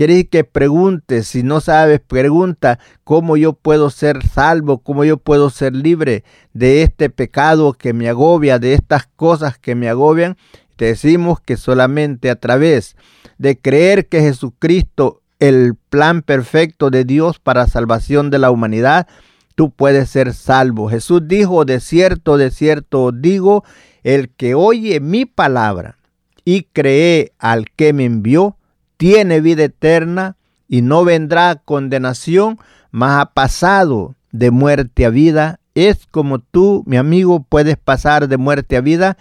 [0.00, 5.50] Quiere que preguntes, si no sabes, pregunta cómo yo puedo ser salvo, cómo yo puedo
[5.50, 6.24] ser libre
[6.54, 10.38] de este pecado que me agobia, de estas cosas que me agobian.
[10.76, 12.96] Te decimos que solamente a través
[13.36, 19.06] de creer que Jesucristo, el plan perfecto de Dios para salvación de la humanidad,
[19.54, 20.88] tú puedes ser salvo.
[20.88, 23.64] Jesús dijo, de cierto, de cierto digo,
[24.02, 25.98] el que oye mi palabra
[26.46, 28.56] y cree al que me envió,
[29.00, 30.36] tiene vida eterna
[30.68, 32.58] y no vendrá condenación,
[32.90, 35.58] mas ha pasado de muerte a vida.
[35.74, 39.16] es como tú, mi amigo, puedes pasar de muerte a vida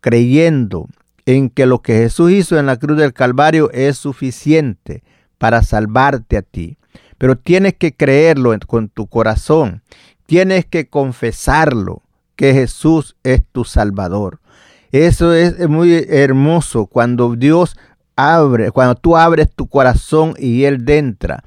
[0.00, 0.88] creyendo
[1.26, 5.04] en que lo que Jesús hizo en la cruz del Calvario es suficiente
[5.38, 6.76] para salvarte a ti.
[7.16, 9.82] Pero tienes que creerlo con tu corazón.
[10.26, 12.02] Tienes que confesarlo
[12.34, 14.40] que Jesús es tu Salvador.
[14.90, 17.76] Eso es muy hermoso cuando Dios
[18.16, 21.42] cuando tú abres tu corazón y Él entra.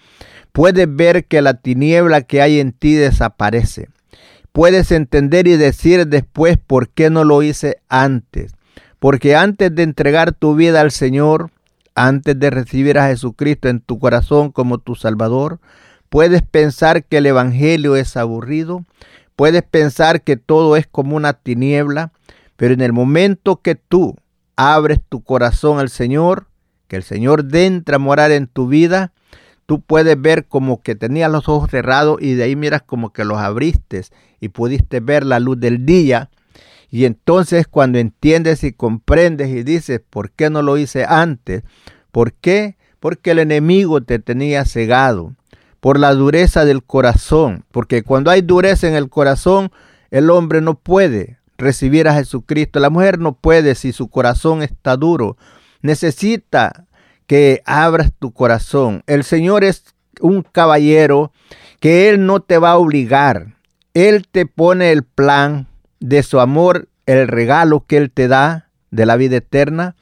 [0.52, 3.90] Puedes ver que la tiniebla que hay en ti desaparece.
[4.52, 8.54] Puedes entender y decir después por qué no lo hice antes.
[9.00, 11.52] Porque antes de entregar tu vida al Señor,
[11.94, 15.60] antes de recibir a Jesucristo en tu corazón como tu Salvador,
[16.10, 18.84] puedes pensar que el Evangelio es aburrido,
[19.36, 22.12] puedes pensar que todo es como una tiniebla,
[22.56, 24.16] pero en el momento que tú
[24.56, 26.48] abres tu corazón al Señor,
[26.88, 29.12] que el Señor entra a morar en tu vida,
[29.66, 33.26] tú puedes ver como que tenías los ojos cerrados y de ahí miras como que
[33.26, 34.04] los abriste
[34.40, 36.30] y pudiste ver la luz del día.
[36.90, 41.64] Y entonces cuando entiendes y comprendes y dices, ¿por qué no lo hice antes?
[42.12, 42.78] ¿Por qué?
[43.00, 45.36] Porque el enemigo te tenía cegado
[45.80, 47.66] por la dureza del corazón.
[47.72, 49.72] Porque cuando hay dureza en el corazón,
[50.12, 52.80] el hombre no puede recibir a Jesucristo.
[52.80, 55.38] La mujer no puede si su corazón está duro.
[55.82, 56.86] Necesita
[57.28, 59.04] que abras tu corazón.
[59.06, 59.84] El Señor es
[60.22, 61.32] un caballero
[61.80, 63.56] que Él no te va a obligar.
[63.94, 65.68] Él te pone el plan
[66.00, 69.96] de su amor, el regalo que Él te da de la vida eterna.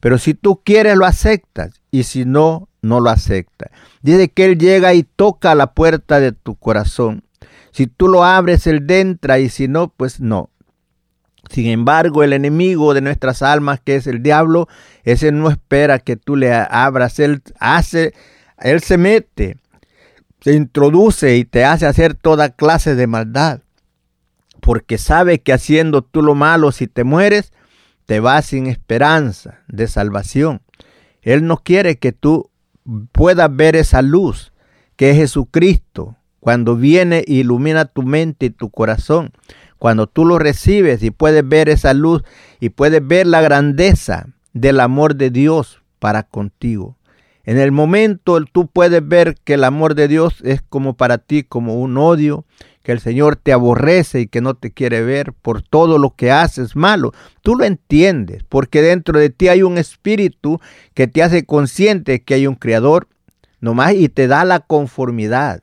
[0.00, 1.80] Pero si tú quieres, lo aceptas.
[1.90, 3.70] Y si no, no lo aceptas.
[4.02, 7.22] Dice que Él llega y toca la puerta de tu corazón.
[7.70, 9.38] Si tú lo abres, Él entra.
[9.38, 10.50] Y si no, pues no.
[11.50, 14.68] Sin embargo, el enemigo de nuestras almas, que es el diablo,
[15.04, 17.18] ese no espera que tú le abras.
[17.18, 18.14] Él hace,
[18.58, 19.56] él se mete,
[20.40, 23.60] se introduce y te hace hacer toda clase de maldad.
[24.60, 27.52] Porque sabe que haciendo tú lo malo, si te mueres,
[28.06, 30.62] te vas sin esperanza de salvación.
[31.22, 32.50] Él no quiere que tú
[33.12, 34.52] puedas ver esa luz
[34.96, 39.32] que es Jesucristo cuando viene e ilumina tu mente y tu corazón.
[39.82, 42.22] Cuando tú lo recibes y puedes ver esa luz
[42.60, 46.96] y puedes ver la grandeza del amor de Dios para contigo.
[47.42, 51.42] En el momento tú puedes ver que el amor de Dios es como para ti
[51.42, 52.44] como un odio,
[52.84, 56.30] que el Señor te aborrece y que no te quiere ver por todo lo que
[56.30, 57.10] haces malo.
[57.42, 60.60] Tú lo entiendes, porque dentro de ti hay un espíritu
[60.94, 63.08] que te hace consciente que hay un creador,
[63.58, 65.60] nomás y te da la conformidad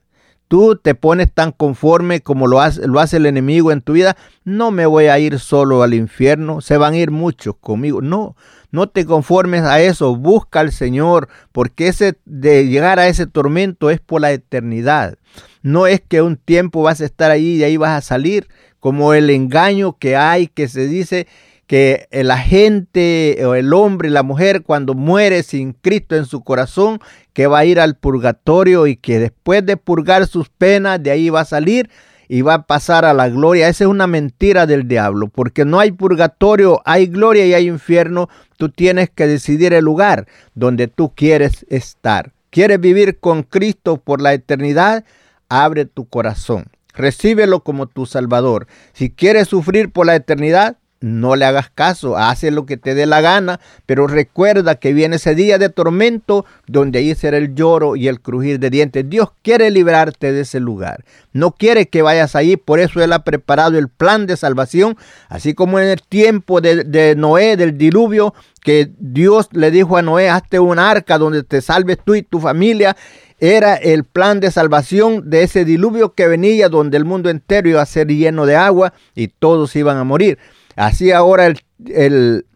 [0.49, 4.17] tú te pones tan conforme como lo hace, lo hace el enemigo en tu vida,
[4.43, 8.01] no me voy a ir solo al infierno, se van a ir muchos conmigo.
[8.01, 8.35] No,
[8.71, 13.91] no te conformes a eso, busca al Señor, porque ese de llegar a ese tormento
[13.91, 15.17] es por la eternidad.
[15.61, 18.47] No es que un tiempo vas a estar ahí y ahí vas a salir,
[18.79, 21.27] como el engaño que hay, que se dice
[21.69, 26.99] que la gente o el hombre, la mujer, cuando muere sin Cristo en su corazón,
[27.31, 31.29] que va a ir al purgatorio y que después de purgar sus penas, de ahí
[31.29, 31.91] va a salir
[32.27, 33.69] y va a pasar a la gloria.
[33.69, 38.29] Esa es una mentira del diablo, porque no hay purgatorio, hay gloria y hay infierno.
[38.57, 42.31] Tú tienes que decidir el lugar donde tú quieres estar.
[42.49, 45.05] ¿Quieres vivir con Cristo por la eternidad?
[45.49, 46.65] Abre tu corazón.
[46.95, 48.65] Recíbelo como tu Salvador.
[48.93, 53.05] Si quieres sufrir por la eternidad, no le hagas caso, hace lo que te dé
[53.05, 57.95] la gana, pero recuerda que viene ese día de tormento donde ahí será el lloro
[57.95, 59.09] y el crujir de dientes.
[59.09, 63.23] Dios quiere librarte de ese lugar, no quiere que vayas ahí, por eso Él ha
[63.23, 64.97] preparado el plan de salvación,
[65.29, 70.01] así como en el tiempo de, de Noé, del diluvio, que Dios le dijo a
[70.01, 72.95] Noé, hazte un arca donde te salves tú y tu familia
[73.39, 77.81] era el plan de salvación de ese diluvio que venía donde el mundo entero iba
[77.81, 80.37] a ser lleno de agua y todos iban a morir.
[80.79, 81.53] Así ahora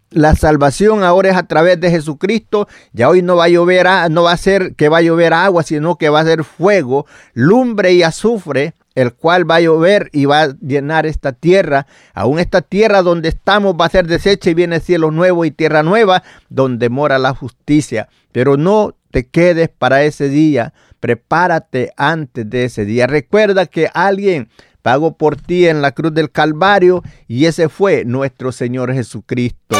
[0.09, 2.69] la salvación ahora es a través de Jesucristo.
[2.93, 5.61] Ya hoy no va a llover, no va a ser que va a llover agua,
[5.61, 10.23] sino que va a ser fuego, lumbre y azufre, el cual va a llover y
[10.23, 11.85] va a llenar esta tierra.
[12.13, 15.83] Aún esta tierra donde estamos va a ser deshecha y viene cielo nuevo y tierra
[15.83, 18.07] nueva, donde mora la justicia.
[18.31, 20.73] Pero no te quedes para ese día.
[21.01, 23.05] Prepárate antes de ese día.
[23.05, 24.47] Recuerda que alguien
[24.83, 29.77] pagó por ti en la cruz del Calvario y ese fue nuestro Señor Jesucristo.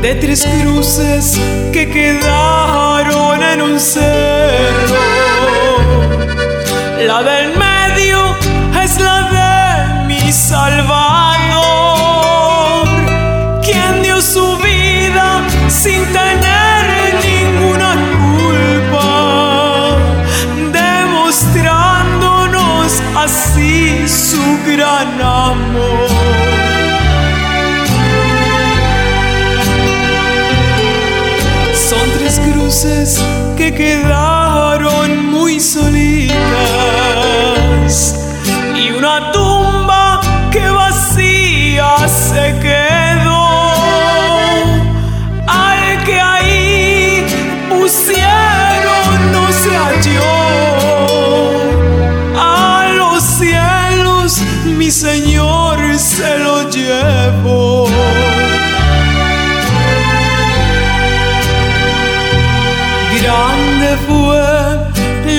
[0.00, 1.38] de tres cruces
[1.72, 4.31] que quedaron en un cerro
[10.52, 10.84] Salvador,
[13.64, 19.96] quien dio su vida sin tener ninguna culpa,
[20.70, 26.10] demostrándonos así su gran amor.
[31.88, 33.24] Son tres cruces
[33.56, 34.21] que quedan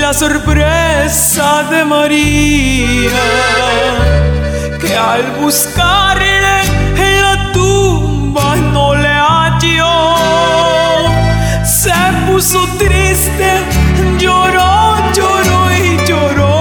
[0.04, 3.24] la sorpresa de María,
[4.82, 6.58] que al buscarle
[6.98, 9.96] en la tumba no le halló.
[11.64, 11.94] Se
[12.26, 13.50] puso triste,
[14.20, 14.74] lloró,
[15.16, 16.54] lloró y lloró.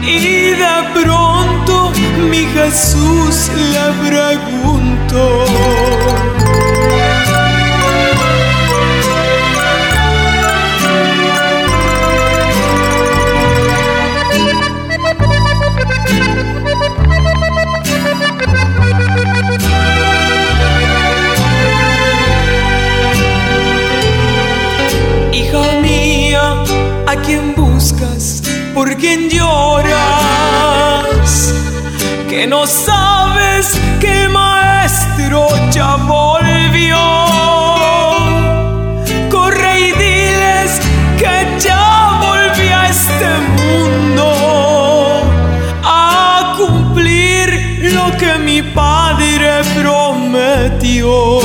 [0.00, 1.92] Y de pronto
[2.30, 5.49] mi Jesús le preguntó.
[29.00, 30.04] ¿Por quién lloras?
[32.28, 36.98] Que no sabes que el maestro ya volvió.
[39.30, 40.82] Corre y diles
[41.16, 44.26] que ya volví a este mundo
[45.82, 51.40] a cumplir lo que mi padre prometió.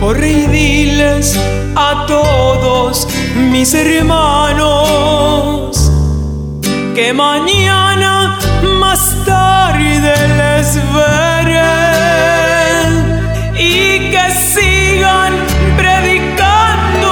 [0.00, 1.38] Corre y diles
[1.90, 3.06] a todos
[3.36, 4.70] mis hermanos
[6.96, 8.38] que mañana
[8.80, 11.62] más tarde les veré
[13.56, 15.32] y que sigan
[15.76, 17.10] predicando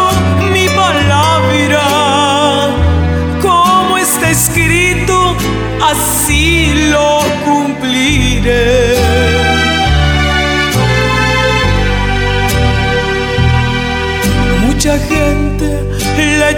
[0.52, 1.86] mi palabra
[3.40, 5.36] como está escrito
[5.92, 8.83] así lo cumpliré.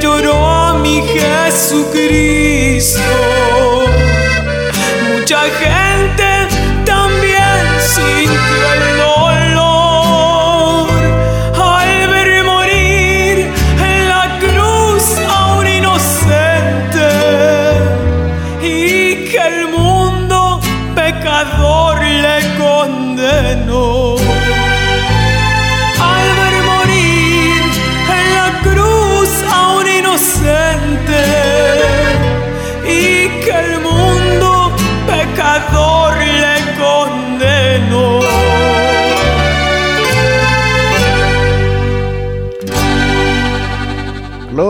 [0.00, 3.00] Lloró mi Jesucristo.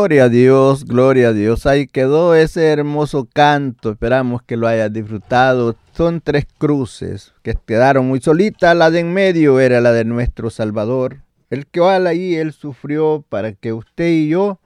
[0.06, 1.66] Gloria a Dios, gloria a Dios.
[1.66, 3.90] Ahí quedó ese hermoso canto.
[3.90, 5.74] Esperamos que lo hayas disfrutado.
[5.96, 8.76] Son tres cruces que quedaron muy solitas.
[8.76, 11.22] La de en medio era la de nuestro Salvador.
[11.50, 14.60] El que ahí, Él sufrió para que usted y yo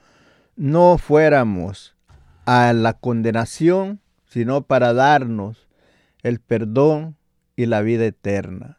[0.56, 1.94] no fuéramos
[2.44, 5.68] a la condenación, sino para darnos
[6.22, 7.16] el perdón
[7.56, 8.76] y la vida eterna.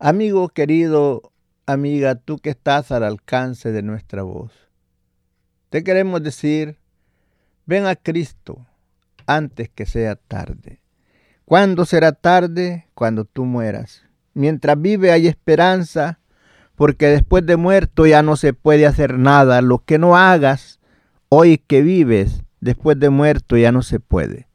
[0.00, 1.30] Amigo querido,
[1.66, 4.63] amiga, tú que estás al alcance de nuestra voz.
[5.74, 6.76] Te queremos decir,
[7.66, 8.64] ven a Cristo
[9.26, 10.80] antes que sea tarde.
[11.44, 12.86] ¿Cuándo será tarde?
[12.94, 14.04] Cuando tú mueras.
[14.34, 16.20] Mientras vive hay esperanza,
[16.76, 19.62] porque después de muerto ya no se puede hacer nada.
[19.62, 20.78] Lo que no hagas
[21.28, 24.46] hoy que vives, después de muerto ya no se puede.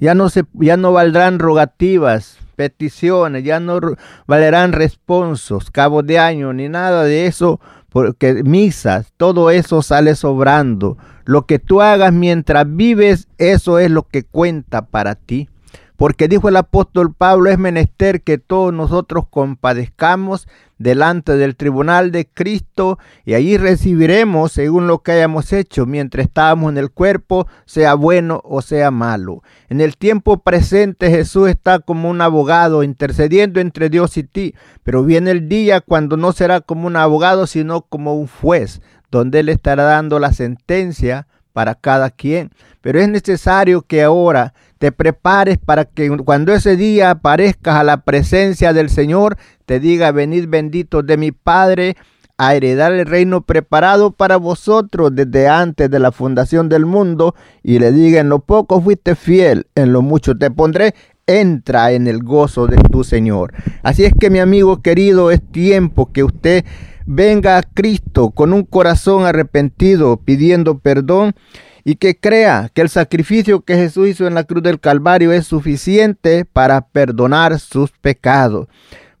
[0.00, 3.78] Ya no, se, ya no valdrán rogativas, peticiones, ya no
[4.26, 7.60] valerán responsos, cabos de año, ni nada de eso,
[7.92, 10.96] porque misas, todo eso sale sobrando.
[11.24, 15.48] Lo que tú hagas mientras vives, eso es lo que cuenta para ti.
[15.96, 20.48] Porque dijo el apóstol Pablo, es menester que todos nosotros compadezcamos
[20.82, 26.72] delante del tribunal de Cristo y allí recibiremos según lo que hayamos hecho mientras estábamos
[26.72, 29.42] en el cuerpo, sea bueno o sea malo.
[29.68, 35.04] En el tiempo presente Jesús está como un abogado intercediendo entre Dios y ti, pero
[35.04, 39.48] viene el día cuando no será como un abogado, sino como un juez, donde Él
[39.48, 42.50] estará dando la sentencia para cada quien.
[42.80, 47.98] Pero es necesario que ahora te prepares para que cuando ese día aparezcas a la
[47.98, 51.96] presencia del Señor, te diga, venid benditos de mi Padre
[52.36, 57.78] a heredar el reino preparado para vosotros desde antes de la fundación del mundo y
[57.78, 60.96] le diga, en lo poco fuiste fiel, en lo mucho te pondré,
[61.28, 63.54] entra en el gozo de tu Señor.
[63.84, 66.64] Así es que mi amigo querido, es tiempo que usted
[67.06, 71.36] venga a Cristo con un corazón arrepentido, pidiendo perdón
[71.84, 75.46] y que crea que el sacrificio que Jesús hizo en la cruz del Calvario es
[75.46, 78.68] suficiente para perdonar sus pecados.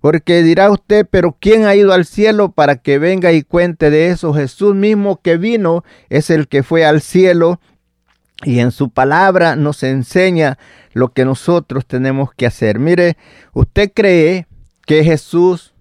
[0.00, 4.08] Porque dirá usted, pero ¿quién ha ido al cielo para que venga y cuente de
[4.08, 4.34] eso?
[4.34, 7.60] Jesús mismo que vino es el que fue al cielo
[8.44, 10.58] y en su palabra nos enseña
[10.92, 12.78] lo que nosotros tenemos que hacer.
[12.78, 13.16] Mire,
[13.52, 14.46] usted cree
[14.86, 15.72] que Jesús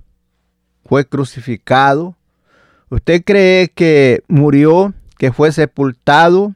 [0.86, 2.16] fue crucificado,
[2.90, 6.54] usted cree que murió, que fue sepultado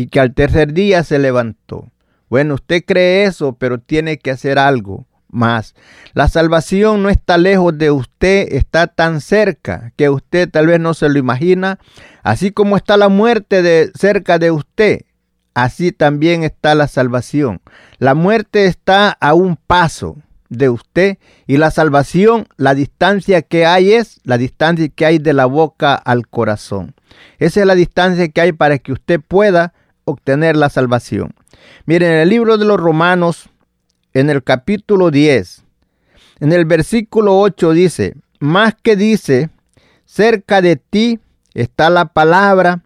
[0.00, 1.90] y que al tercer día se levantó.
[2.30, 5.74] Bueno, usted cree eso, pero tiene que hacer algo más.
[6.14, 10.94] La salvación no está lejos de usted, está tan cerca que usted tal vez no
[10.94, 11.78] se lo imagina.
[12.22, 15.02] Así como está la muerte de cerca de usted,
[15.52, 17.60] así también está la salvación.
[17.98, 20.16] La muerte está a un paso
[20.48, 25.34] de usted y la salvación, la distancia que hay es la distancia que hay de
[25.34, 26.94] la boca al corazón.
[27.38, 29.74] Esa es la distancia que hay para que usted pueda
[30.10, 31.34] obtener la salvación.
[31.86, 33.48] Miren, en el libro de los Romanos,
[34.12, 35.64] en el capítulo 10,
[36.40, 39.50] en el versículo 8 dice, más que dice,
[40.04, 41.20] cerca de ti
[41.54, 42.82] está la palabra,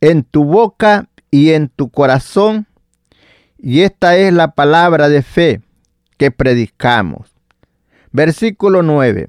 [0.00, 2.66] en tu boca y en tu corazón,
[3.58, 5.62] y esta es la palabra de fe
[6.18, 7.32] que predicamos.
[8.10, 9.28] Versículo 9.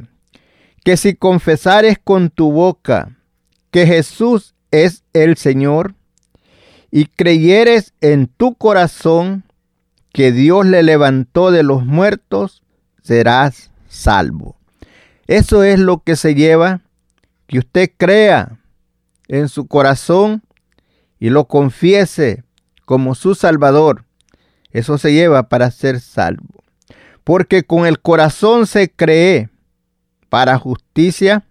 [0.84, 3.15] Que si confesares con tu boca
[3.69, 5.93] que Jesús es el Señor,
[6.95, 9.45] y creyeres en tu corazón
[10.11, 12.61] que Dios le levantó de los muertos,
[13.01, 14.57] serás salvo.
[15.25, 16.81] Eso es lo que se lleva,
[17.47, 18.59] que usted crea
[19.27, 20.43] en su corazón
[21.17, 22.43] y lo confiese
[22.85, 24.05] como su Salvador.
[24.69, 26.63] Eso se lleva para ser salvo.
[27.23, 29.49] Porque con el corazón se cree
[30.29, 31.43] para justicia,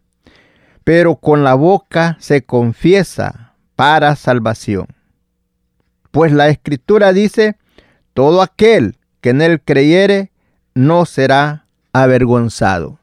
[0.84, 4.86] pero con la boca se confiesa para salvación.
[6.12, 7.56] Pues la escritura dice,
[8.12, 10.30] todo aquel que en él creyere
[10.74, 12.98] no será avergonzado.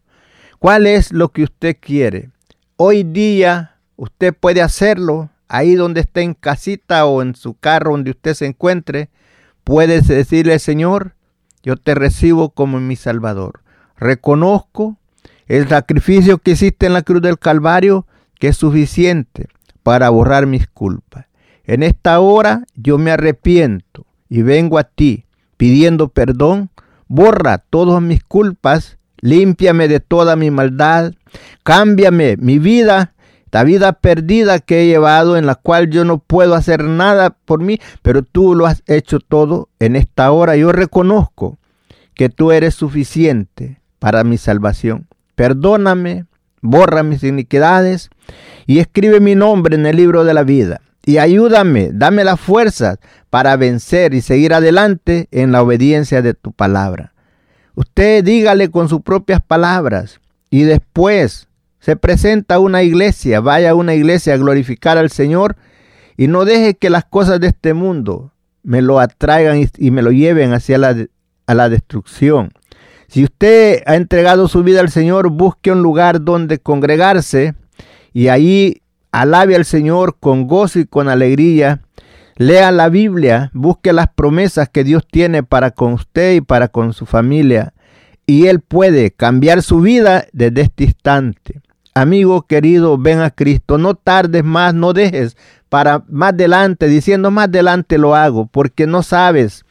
[0.60, 2.30] ¿Cuál es lo que usted quiere?
[2.76, 8.12] Hoy día usted puede hacerlo ahí donde esté en casita o en su carro donde
[8.12, 9.10] usted se encuentre.
[9.64, 11.16] Puede decirle, Señor,
[11.64, 13.64] yo te recibo como mi Salvador.
[13.98, 14.98] Reconozco
[15.48, 18.06] el sacrificio que hiciste en la cruz del Calvario,
[18.40, 19.48] que es suficiente
[19.82, 21.26] para borrar mis culpas.
[21.70, 26.72] En esta hora yo me arrepiento y vengo a ti pidiendo perdón.
[27.08, 31.14] Borra todas mis culpas, límpiame de toda mi maldad,
[31.62, 33.14] cámbiame mi vida,
[33.52, 37.62] la vida perdida que he llevado en la cual yo no puedo hacer nada por
[37.62, 40.56] mí, pero tú lo has hecho todo en esta hora.
[40.56, 41.60] Yo reconozco
[42.16, 45.08] que tú eres suficiente para mi salvación.
[45.36, 46.26] Perdóname,
[46.64, 48.10] borra mis iniquidades
[48.66, 53.00] y escribe mi nombre en el libro de la vida y ayúdame, dame la fuerza
[53.32, 57.14] para vencer y seguir adelante en la obediencia de tu palabra.
[57.74, 60.20] Usted dígale con sus propias palabras
[60.52, 61.48] y después
[61.80, 65.56] se presenta a una iglesia, vaya a una iglesia a glorificar al Señor
[66.16, 68.32] y no deje que las cosas de este mundo
[68.62, 70.96] me lo atraigan y, me lo lleven hacia la,
[71.48, 72.52] a la destrucción.
[73.08, 77.56] Si usted ha entregado su vida al Señor, busque un lugar donde congregarse
[78.14, 81.82] y ahí alabe al Señor con gozo y con alegría.
[82.36, 86.94] Lea la Biblia, busque las promesas que Dios tiene para con usted y para con
[86.94, 87.74] su familia.
[88.26, 91.62] Y Él puede cambiar su vida desde este instante.
[91.94, 93.78] Amigo querido, ven a Cristo.
[93.78, 95.36] No tardes más, no dejes
[95.68, 99.66] para más adelante, diciendo más adelante lo hago, porque no sabes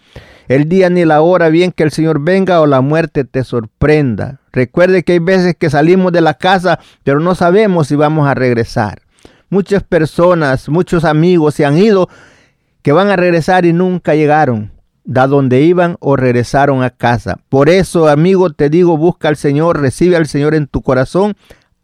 [0.48, 4.40] el día ni la hora bien que el Señor venga o la muerte te sorprenda.
[4.50, 8.34] Recuerde que hay veces que salimos de la casa, pero no sabemos si vamos a
[8.34, 9.02] regresar.
[9.50, 12.08] Muchas personas, muchos amigos se han ido
[12.82, 14.72] que van a regresar y nunca llegaron
[15.08, 17.38] da donde iban o regresaron a casa.
[17.48, 21.34] Por eso, amigo, te digo, busca al Señor, recibe al Señor en tu corazón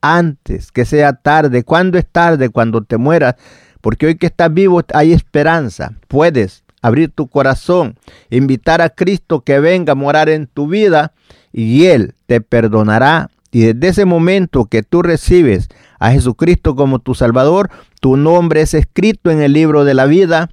[0.02, 1.64] antes que sea tarde.
[1.64, 2.50] ¿Cuándo es tarde?
[2.50, 3.36] Cuando te mueras.
[3.80, 5.94] Porque hoy que estás vivo hay esperanza.
[6.06, 7.96] Puedes abrir tu corazón,
[8.28, 11.14] invitar a Cristo que venga a morar en tu vida
[11.50, 13.30] y Él te perdonará.
[13.50, 15.70] Y desde ese momento que tú recibes
[16.04, 20.50] a Jesucristo como tu Salvador, tu nombre es escrito en el libro de la vida.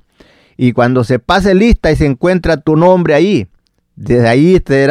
[0.55, 3.47] Y cuando se pase lista y se encuentra tu nombre ahí,
[3.97, 4.87] desde ahí te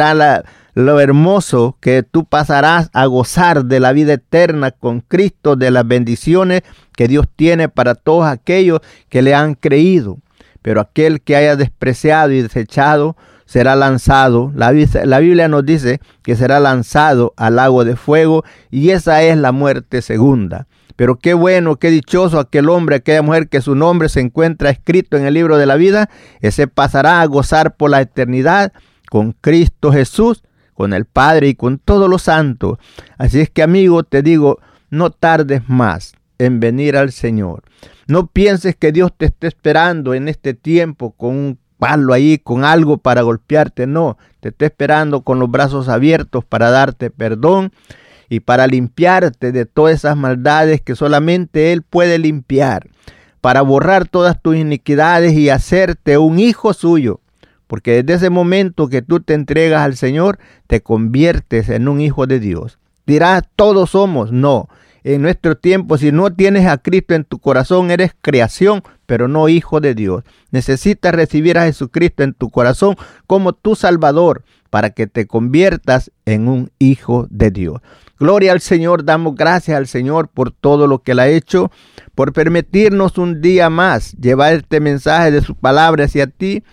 [0.75, 5.87] lo hermoso que tú pasarás a gozar de la vida eterna con Cristo, de las
[5.87, 6.61] bendiciones
[6.95, 10.19] que Dios tiene para todos aquellos que le han creído.
[10.61, 13.17] Pero aquel que haya despreciado y desechado
[13.51, 14.71] será lanzado, la,
[15.03, 19.51] la, Biblia nos dice que será lanzado al lago de fuego y esa es la
[19.51, 20.67] muerte segunda.
[20.95, 25.17] Pero qué bueno, qué dichoso aquel hombre, aquella mujer que su nombre se encuentra escrito
[25.17, 28.71] en el libro de la vida, ese pasará a gozar por la eternidad
[29.09, 30.43] con Cristo Jesús,
[30.73, 32.77] con el Padre y con todos los santos.
[33.17, 37.63] Así es que amigo, te digo, no tardes más en venir al Señor.
[38.07, 42.63] No pienses que Dios te esté esperando en este tiempo con un palo ahí, con
[42.63, 43.87] algo para golpearte.
[43.87, 47.71] No, te está esperando con los brazos abiertos para darte perdón
[48.29, 52.87] y para limpiarte de todas esas maldades que solamente Él puede limpiar,
[53.41, 57.19] para borrar todas tus iniquidades y hacerte un hijo suyo.
[57.65, 62.27] Porque desde ese momento que tú te entregas al Señor, te conviertes en un hijo
[62.27, 62.77] de Dios.
[63.07, 64.31] Dirás, todos somos.
[64.31, 64.69] No,
[65.03, 69.49] en nuestro tiempo, si no tienes a Cristo en tu corazón, eres creación, pero no
[69.49, 70.23] hijo de Dios.
[70.51, 72.95] Necesitas recibir a Jesucristo en tu corazón
[73.27, 77.81] como tu Salvador para que te conviertas en un hijo de Dios.
[78.19, 81.71] Gloria al Señor, damos gracias al Señor por todo lo que Él ha hecho,
[82.13, 86.63] por permitirnos un día más llevar este mensaje de su palabra hacia ti.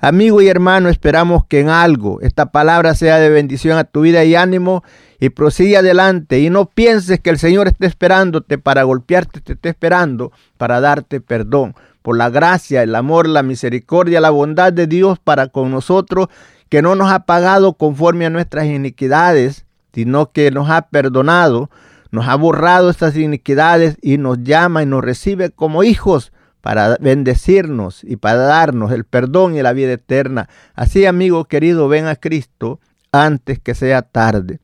[0.00, 4.22] Amigo y hermano, esperamos que en algo esta palabra sea de bendición a tu vida
[4.24, 4.84] y ánimo
[5.20, 9.70] y prosigue adelante y no pienses que el Señor esté esperándote para golpearte, te esté
[9.70, 11.74] esperando para darte perdón.
[12.02, 16.28] Por la gracia, el amor, la misericordia, la bondad de Dios para con nosotros,
[16.68, 21.70] que no nos ha pagado conforme a nuestras iniquidades, sino que nos ha perdonado,
[22.10, 28.04] nos ha borrado estas iniquidades y nos llama y nos recibe como hijos para bendecirnos
[28.04, 30.48] y para darnos el perdón y la vida eterna.
[30.74, 32.80] Así, amigo querido, ven a Cristo
[33.12, 34.60] antes que sea tarde.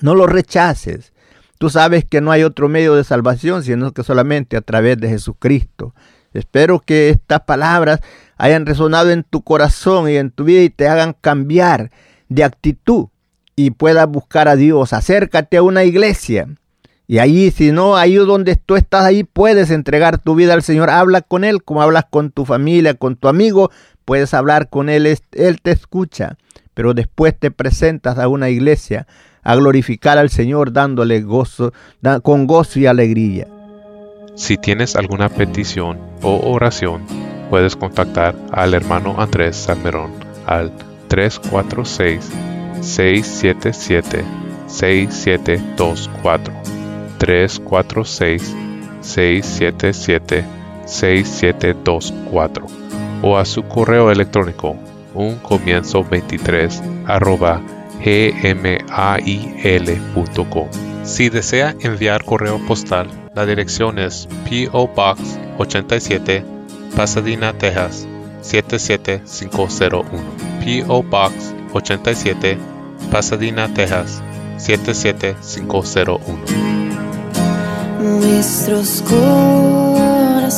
[0.00, 1.12] No lo rechaces.
[1.58, 5.08] Tú sabes que no hay otro medio de salvación sino que solamente a través de
[5.08, 5.94] Jesucristo.
[6.32, 8.00] Espero que estas palabras
[8.38, 11.90] hayan resonado en tu corazón y en tu vida y te hagan cambiar
[12.28, 13.08] de actitud
[13.56, 14.92] y puedas buscar a Dios.
[14.92, 16.48] Acércate a una iglesia.
[17.06, 20.88] Y ahí, si no, ahí donde tú estás, ahí puedes entregar tu vida al Señor.
[20.88, 23.70] Habla con Él como hablas con tu familia, con tu amigo.
[24.04, 26.38] Puedes hablar con Él, Él te escucha.
[26.72, 29.08] Pero después te presentas a una iglesia
[29.42, 31.72] a glorificar al Señor dándole gozo,
[32.22, 33.46] con gozo y alegría.
[34.34, 37.02] Si tienes alguna petición o oración,
[37.50, 40.12] puedes contactar al hermano Andrés Salmerón
[40.46, 40.72] al
[41.08, 42.30] 346
[42.80, 44.24] 677
[44.66, 46.54] 6724
[47.18, 48.54] 346
[49.00, 50.44] 677
[50.86, 52.66] 6724
[53.22, 54.76] o a su correo electrónico
[55.14, 57.60] un comienzo 23 arroba
[58.04, 59.08] gmail.com.
[61.04, 66.44] Si desea enviar correo postal, la dirección es PO Box 87
[66.96, 68.06] Pasadena, Texas
[68.42, 70.04] 77501.
[70.60, 72.58] PO Box 87
[73.10, 74.22] Pasadena, Texas
[74.58, 76.20] 77501.
[78.00, 80.50] Nuestros corazones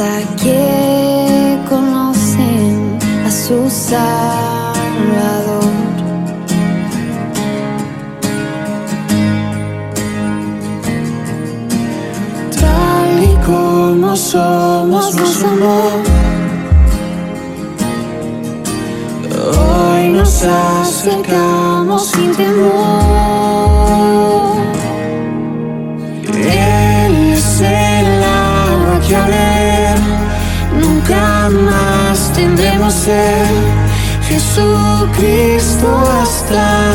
[0.00, 4.80] hasta que conocen a su Salvador.
[13.46, 16.02] como somos nos.
[19.58, 23.00] Hoy nos acercamos sin temor.
[26.28, 29.39] Él es el agua que
[31.10, 33.46] nunca más tendremos ser.
[34.28, 35.88] Jesucristo
[36.22, 36.92] hasta,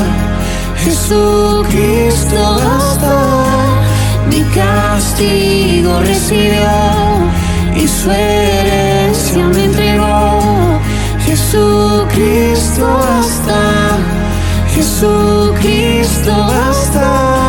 [0.78, 2.38] Jesucristo
[2.78, 3.46] hasta
[4.30, 6.70] mi castigo recibió
[7.76, 10.80] y su herencia me entregó.
[11.26, 12.86] Jesucristo
[13.20, 13.98] hasta,
[14.74, 16.32] Jesucristo
[16.70, 17.45] hasta.